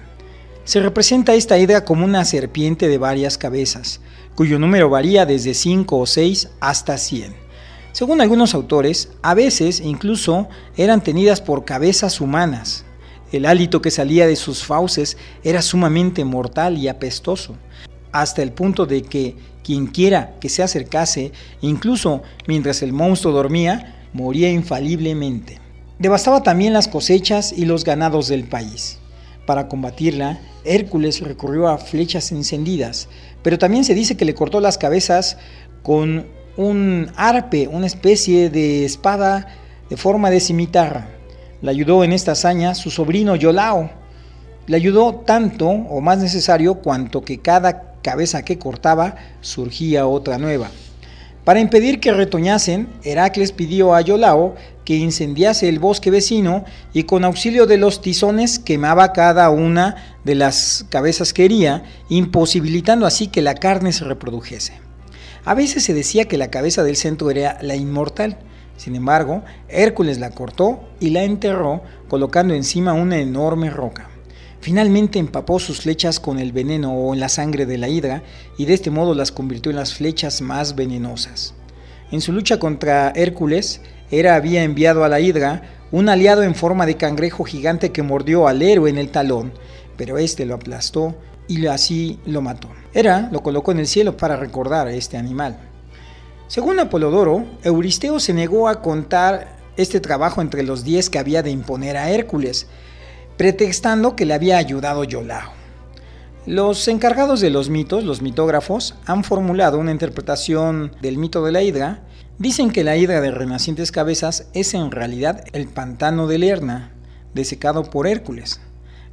Se 0.63 0.79
representa 0.79 1.35
esta 1.35 1.59
hidra 1.59 1.85
como 1.85 2.05
una 2.05 2.25
serpiente 2.25 2.87
de 2.87 2.97
varias 2.97 3.37
cabezas, 3.37 4.01
cuyo 4.33 4.57
número 4.57 4.89
varía 4.89 5.27
desde 5.27 5.53
5 5.53 5.95
o 5.95 6.05
6 6.07 6.49
hasta 6.59 6.97
100. 6.97 7.46
Según 7.97 8.21
algunos 8.21 8.53
autores, 8.53 9.09
a 9.23 9.33
veces 9.33 9.79
incluso 9.79 10.47
eran 10.75 11.01
tenidas 11.01 11.41
por 11.41 11.65
cabezas 11.65 12.21
humanas. 12.21 12.85
El 13.31 13.47
hálito 13.47 13.81
que 13.81 13.89
salía 13.89 14.27
de 14.27 14.35
sus 14.35 14.63
fauces 14.63 15.17
era 15.43 15.63
sumamente 15.63 16.23
mortal 16.23 16.77
y 16.77 16.89
apestoso, 16.89 17.55
hasta 18.11 18.43
el 18.43 18.51
punto 18.51 18.85
de 18.85 19.01
que 19.01 19.35
quien 19.63 19.87
quiera 19.87 20.35
que 20.39 20.47
se 20.47 20.61
acercase, 20.61 21.31
incluso 21.61 22.21
mientras 22.45 22.83
el 22.83 22.93
monstruo 22.93 23.33
dormía, 23.33 24.07
moría 24.13 24.51
infaliblemente. 24.51 25.59
Devastaba 25.97 26.43
también 26.43 26.73
las 26.73 26.87
cosechas 26.87 27.51
y 27.51 27.65
los 27.65 27.83
ganados 27.83 28.27
del 28.27 28.43
país. 28.43 28.99
Para 29.47 29.67
combatirla, 29.67 30.39
Hércules 30.65 31.21
recurrió 31.21 31.67
a 31.67 31.79
flechas 31.79 32.31
encendidas, 32.31 33.09
pero 33.41 33.57
también 33.57 33.83
se 33.83 33.95
dice 33.95 34.15
que 34.15 34.25
le 34.25 34.35
cortó 34.35 34.59
las 34.59 34.77
cabezas 34.77 35.39
con 35.81 36.36
un 36.57 37.11
arpe, 37.15 37.67
una 37.67 37.85
especie 37.85 38.49
de 38.49 38.83
espada 38.83 39.47
de 39.89 39.95
forma 39.95 40.29
de 40.29 40.39
cimitarra. 40.39 41.07
Le 41.61 41.69
ayudó 41.69 42.03
en 42.03 42.11
esta 42.11 42.33
hazaña 42.33 42.75
su 42.75 42.91
sobrino 42.91 43.35
Yolao. 43.35 43.89
Le 44.65 44.75
ayudó 44.75 45.15
tanto 45.25 45.69
o 45.69 46.01
más 46.01 46.17
necesario 46.17 46.75
cuanto 46.75 47.21
que 47.21 47.39
cada 47.39 47.93
cabeza 48.01 48.43
que 48.43 48.59
cortaba 48.59 49.15
surgía 49.41 50.07
otra 50.07 50.37
nueva. 50.37 50.69
Para 51.45 51.61
impedir 51.61 52.01
que 52.01 52.11
retoñasen, 52.11 52.89
Heracles 53.03 53.53
pidió 53.53 53.93
a 53.93 54.01
Yolao 54.01 54.55
que 54.83 54.97
incendiase 54.97 55.69
el 55.69 55.79
bosque 55.79 56.11
vecino 56.11 56.65
y 56.91 57.03
con 57.03 57.23
auxilio 57.23 57.67
de 57.67 57.77
los 57.77 58.01
tizones 58.01 58.59
quemaba 58.59 59.13
cada 59.13 59.49
una 59.49 60.17
de 60.25 60.35
las 60.35 60.85
cabezas 60.89 61.33
que 61.33 61.45
hería, 61.45 61.83
imposibilitando 62.09 63.05
así 63.05 63.27
que 63.27 63.41
la 63.41 63.55
carne 63.55 63.93
se 63.93 64.03
reprodujese. 64.03 64.86
A 65.47 65.53
veces 65.53 65.85
se 65.85 65.93
decía 65.93 66.25
que 66.25 66.37
la 66.37 66.51
cabeza 66.51 66.83
del 66.83 66.97
centro 66.97 67.31
era 67.31 67.57
la 67.61 67.77
inmortal, 67.77 68.37
sin 68.75 68.97
embargo, 68.97 69.45
Hércules 69.69 70.19
la 70.19 70.31
cortó 70.31 70.81
y 70.99 71.11
la 71.11 71.23
enterró 71.23 71.83
colocando 72.09 72.53
encima 72.53 72.91
una 72.91 73.19
enorme 73.19 73.69
roca. 73.69 74.09
Finalmente 74.59 75.19
empapó 75.19 75.57
sus 75.59 75.79
flechas 75.79 76.19
con 76.19 76.37
el 76.37 76.51
veneno 76.51 76.91
o 76.91 77.13
en 77.13 77.21
la 77.21 77.29
sangre 77.29 77.65
de 77.65 77.77
la 77.77 77.87
hidra 77.87 78.23
y 78.57 78.65
de 78.65 78.73
este 78.73 78.91
modo 78.91 79.15
las 79.15 79.31
convirtió 79.31 79.69
en 79.69 79.77
las 79.77 79.93
flechas 79.93 80.41
más 80.41 80.75
venenosas. 80.75 81.53
En 82.11 82.19
su 82.19 82.33
lucha 82.33 82.59
contra 82.59 83.13
Hércules, 83.15 83.79
Hera 84.11 84.35
había 84.35 84.63
enviado 84.63 85.05
a 85.05 85.09
la 85.09 85.21
hidra 85.21 85.61
un 85.93 86.09
aliado 86.09 86.43
en 86.43 86.55
forma 86.55 86.85
de 86.85 86.97
cangrejo 86.97 87.45
gigante 87.45 87.93
que 87.93 88.03
mordió 88.03 88.49
al 88.49 88.61
héroe 88.61 88.89
en 88.89 88.97
el 88.97 89.11
talón, 89.11 89.53
pero 89.95 90.17
éste 90.17 90.45
lo 90.45 90.55
aplastó 90.55 91.15
y 91.47 91.65
así 91.67 92.19
lo 92.25 92.41
mató. 92.41 92.69
Hera 92.93 93.29
lo 93.31 93.41
colocó 93.41 93.71
en 93.71 93.79
el 93.79 93.87
cielo 93.87 94.17
para 94.17 94.35
recordar 94.35 94.87
a 94.87 94.93
este 94.93 95.17
animal. 95.17 95.57
Según 96.47 96.79
Apolodoro, 96.79 97.45
Euristeo 97.63 98.19
se 98.19 98.33
negó 98.33 98.67
a 98.67 98.81
contar 98.81 99.57
este 99.75 99.99
trabajo 99.99 100.41
entre 100.41 100.63
los 100.63 100.83
diez 100.83 101.09
que 101.09 101.19
había 101.19 101.43
de 101.43 101.51
imponer 101.51 101.97
a 101.97 102.09
Hércules, 102.09 102.67
pretextando 103.37 104.15
que 104.15 104.25
le 104.25 104.33
había 104.33 104.57
ayudado 104.57 105.03
Yolao. 105.03 105.51
Los 106.45 106.87
encargados 106.87 107.41
de 107.41 107.49
los 107.49 107.69
mitos, 107.69 108.05
los 108.05 108.21
mitógrafos, 108.21 108.95
han 109.05 109.25
formulado 109.25 109.77
una 109.77 109.91
interpretación 109.91 110.93
del 111.01 111.17
mito 111.17 111.43
de 111.43 111.51
la 111.51 111.61
hidra. 111.61 112.03
Dicen 112.39 112.71
que 112.71 112.85
la 112.85 112.95
hidra 112.95 113.19
de 113.19 113.31
renacientes 113.31 113.91
cabezas 113.91 114.47
es 114.53 114.73
en 114.73 114.91
realidad 114.91 115.43
el 115.51 115.67
pantano 115.67 116.25
de 116.25 116.37
Lerna, 116.37 116.93
desecado 117.33 117.83
por 117.83 118.07
Hércules. 118.07 118.61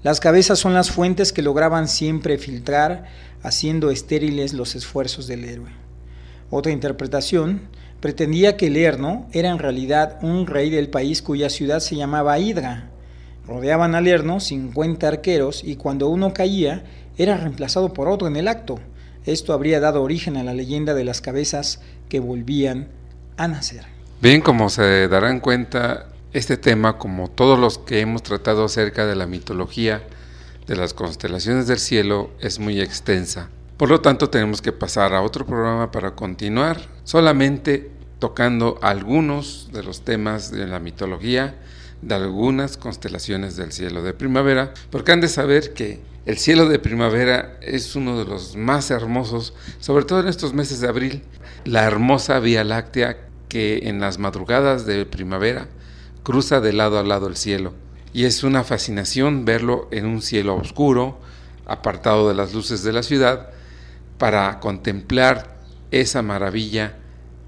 Las 0.05 0.21
cabezas 0.21 0.61
son 0.61 0.75
las 0.75 0.93
fuentes 0.93 1.33
que 1.33 1.43
lograban 1.43 1.89
siempre 1.89 2.39
filtrar, 2.39 3.07
haciendo 3.43 3.91
estériles 3.91 4.53
los 4.53 4.77
esfuerzos 4.77 5.27
del 5.27 5.45
héroe. 5.45 5.71
Otra 6.51 6.71
interpretación 6.71 7.63
pretendía 8.01 8.57
que 8.57 8.71
Lerno 8.71 9.27
era 9.33 9.49
en 9.51 9.59
realidad 9.59 10.19
un 10.23 10.47
rey 10.47 10.71
del 10.71 10.91
país 10.91 11.23
cuya 11.23 11.49
ciudad 11.49 11.81
se 11.81 11.97
llamaba 11.97 12.39
Hidra, 12.39 12.91
Rodeaban 13.47 13.95
al 13.95 14.05
Lerno 14.05 14.41
50 14.41 15.07
arqueros 15.07 15.63
y 15.65 15.77
cuando 15.77 16.09
uno 16.09 16.33
caía 16.33 16.85
era 17.19 17.37
reemplazado 17.37 17.93
por 17.93 18.09
otro 18.09 18.27
en 18.27 18.37
el 18.37 18.49
acto. 18.49 18.79
Esto 19.27 19.53
habría 19.53 19.81
dado 19.81 20.03
origen 20.03 20.37
a 20.37 20.45
la 20.45 20.55
leyenda 20.55 20.95
de 20.95 21.05
las 21.05 21.21
cabezas 21.21 21.81
que 22.09 22.21
volvían 22.21 22.89
a 23.37 23.49
nacer. 23.49 23.85
Bien, 24.21 24.41
como 24.41 24.71
se 24.71 25.09
darán 25.09 25.41
cuenta, 25.41 26.07
este 26.35 26.57
tema, 26.57 26.99
como 26.99 27.31
todos 27.31 27.59
los 27.59 27.79
que 27.79 28.01
hemos 28.01 28.25
tratado 28.25 28.65
acerca 28.65 29.07
de 29.07 29.15
la 29.15 29.27
mitología 29.27 30.03
de 30.67 30.75
las 30.75 30.93
constelaciones 30.93 31.69
del 31.69 31.79
cielo, 31.79 32.31
es 32.41 32.59
muy 32.59 32.81
extensa. 32.81 33.51
Por 33.77 33.89
lo 33.89 34.01
tanto, 34.01 34.31
tenemos 34.31 34.61
que 34.61 34.73
pasar 34.73 35.15
a 35.15 35.23
otro 35.23 35.47
programa 35.47 35.93
para 35.93 36.17
continuar 36.17 36.81
solamente 37.05 37.93
tocando 38.19 38.79
algunos 38.83 39.69
de 39.73 39.85
los 39.85 40.01
temas 40.03 40.51
de 40.51 40.67
la 40.67 40.81
mitología 40.81 41.55
de 42.03 42.15
algunas 42.17 42.77
constelaciones 42.77 43.57
del 43.57 43.71
cielo 43.71 44.03
de 44.03 44.13
primavera, 44.13 44.75
porque 44.91 45.13
han 45.13 45.21
de 45.21 45.29
saber 45.29 45.73
que 45.73 46.01
el 46.27 46.39
cielo 46.39 46.69
de 46.69 46.81
primavera 46.81 47.59
es 47.63 47.95
uno 47.95 48.19
de 48.19 48.25
los 48.25 48.57
más 48.57 48.91
hermosos, 48.91 49.55
sobre 49.79 50.05
todo 50.05 50.21
en 50.21 50.29
estos 50.29 50.53
meses 50.53 50.81
de 50.81 50.89
abril, 50.89 51.23
la 51.65 51.85
hermosa 51.85 52.41
Vía 52.41 52.65
Láctea 52.65 53.19
que 53.49 53.89
en 53.89 54.01
las 54.01 54.19
madrugadas 54.19 54.85
de 54.85 55.07
primavera 55.07 55.69
cruza 56.25 56.61
de 56.61 56.73
lado 56.73 56.99
a 56.99 57.05
lado 57.05 57.29
el 57.29 57.37
cielo. 57.37 57.73
Y 58.13 58.25
es 58.25 58.43
una 58.43 58.65
fascinación 58.65 59.45
verlo 59.45 59.89
en 59.93 60.07
un 60.07 60.23
cielo 60.23 60.57
oscuro, 60.57 61.21
apartado 61.67 62.29
de 62.29 62.35
las 62.35 62.53
luces 62.53 62.83
de 62.83 62.93
la 62.93 63.05
ciudad, 63.05 63.51
para 64.19 64.59
contemplar 64.59 65.59
esa 65.93 66.23
maravilla 66.23 66.97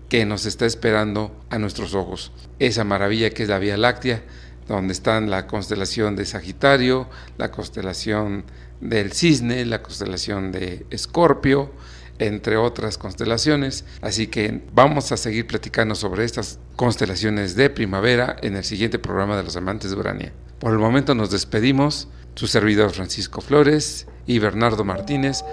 que 0.09 0.25
nos 0.25 0.47
está 0.47 0.67
esperando 0.67 1.35
a 1.51 1.59
nuestros 1.59 1.95
ojos. 1.95 2.33
Esa 2.59 2.85
maravilla 2.85 3.31
que 3.31 3.43
es 3.43 3.49
la 3.49 3.59
Vía 3.59 3.77
Láctea, 3.77 4.23
donde 4.69 4.93
están 4.93 5.31
la 5.31 5.47
constelación 5.47 6.17
de 6.17 6.27
Sagitario, 6.27 7.09
la 7.39 7.51
constelación 7.51 8.45
del 8.81 9.13
Cisne, 9.13 9.65
la 9.65 9.83
constelación 9.83 10.53
de 10.53 10.87
Escorpio, 10.91 11.73
entre 12.19 12.57
otras 12.57 12.99
constelaciones. 12.99 13.85
Así 14.01 14.27
que 14.27 14.63
vamos 14.73 15.13
a 15.13 15.17
seguir 15.17 15.47
platicando 15.47 15.95
sobre 15.95 16.25
estas 16.25 16.59
constelaciones 16.77 17.57
de 17.57 17.71
primavera 17.71 18.37
en 18.43 18.57
el 18.57 18.65
siguiente 18.65 18.99
programa 18.99 19.37
de 19.37 19.45
los 19.45 19.57
amantes 19.57 19.91
de 19.91 19.97
Urania. 19.97 20.33
Por 20.59 20.73
el 20.73 20.79
momento 20.79 21.15
nos 21.15 21.31
despedimos, 21.31 22.09
su 22.35 22.47
servidor 22.47 22.93
Francisco 22.93 23.41
Flores 23.41 24.07
y 24.27 24.39
Bernardo 24.39 24.85
Martínez. 24.85 25.45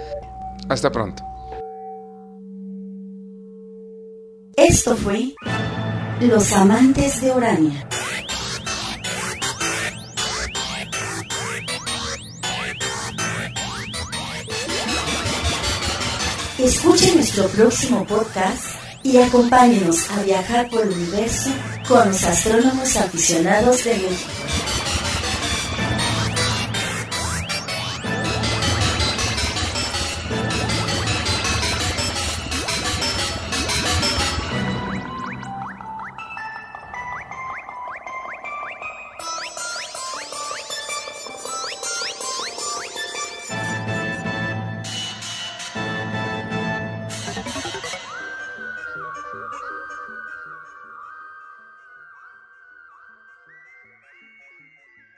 Hasta 0.68 0.90
pronto. 0.92 1.22
Esto 4.56 4.96
fue 4.96 5.34
Los 6.20 6.52
Amantes 6.52 7.20
de 7.20 7.32
Urania. 7.32 7.88
Escuche 16.58 17.12
nuestro 17.16 17.48
próximo 17.48 18.06
podcast 18.06 18.76
y 19.02 19.18
acompáñenos 19.18 20.08
a 20.12 20.22
viajar 20.22 20.68
por 20.68 20.82
el 20.82 20.92
universo 20.92 21.50
con 21.88 22.06
los 22.06 22.22
astrónomos 22.22 22.96
aficionados 22.96 23.82
de 23.82 23.94
México. 23.94 24.73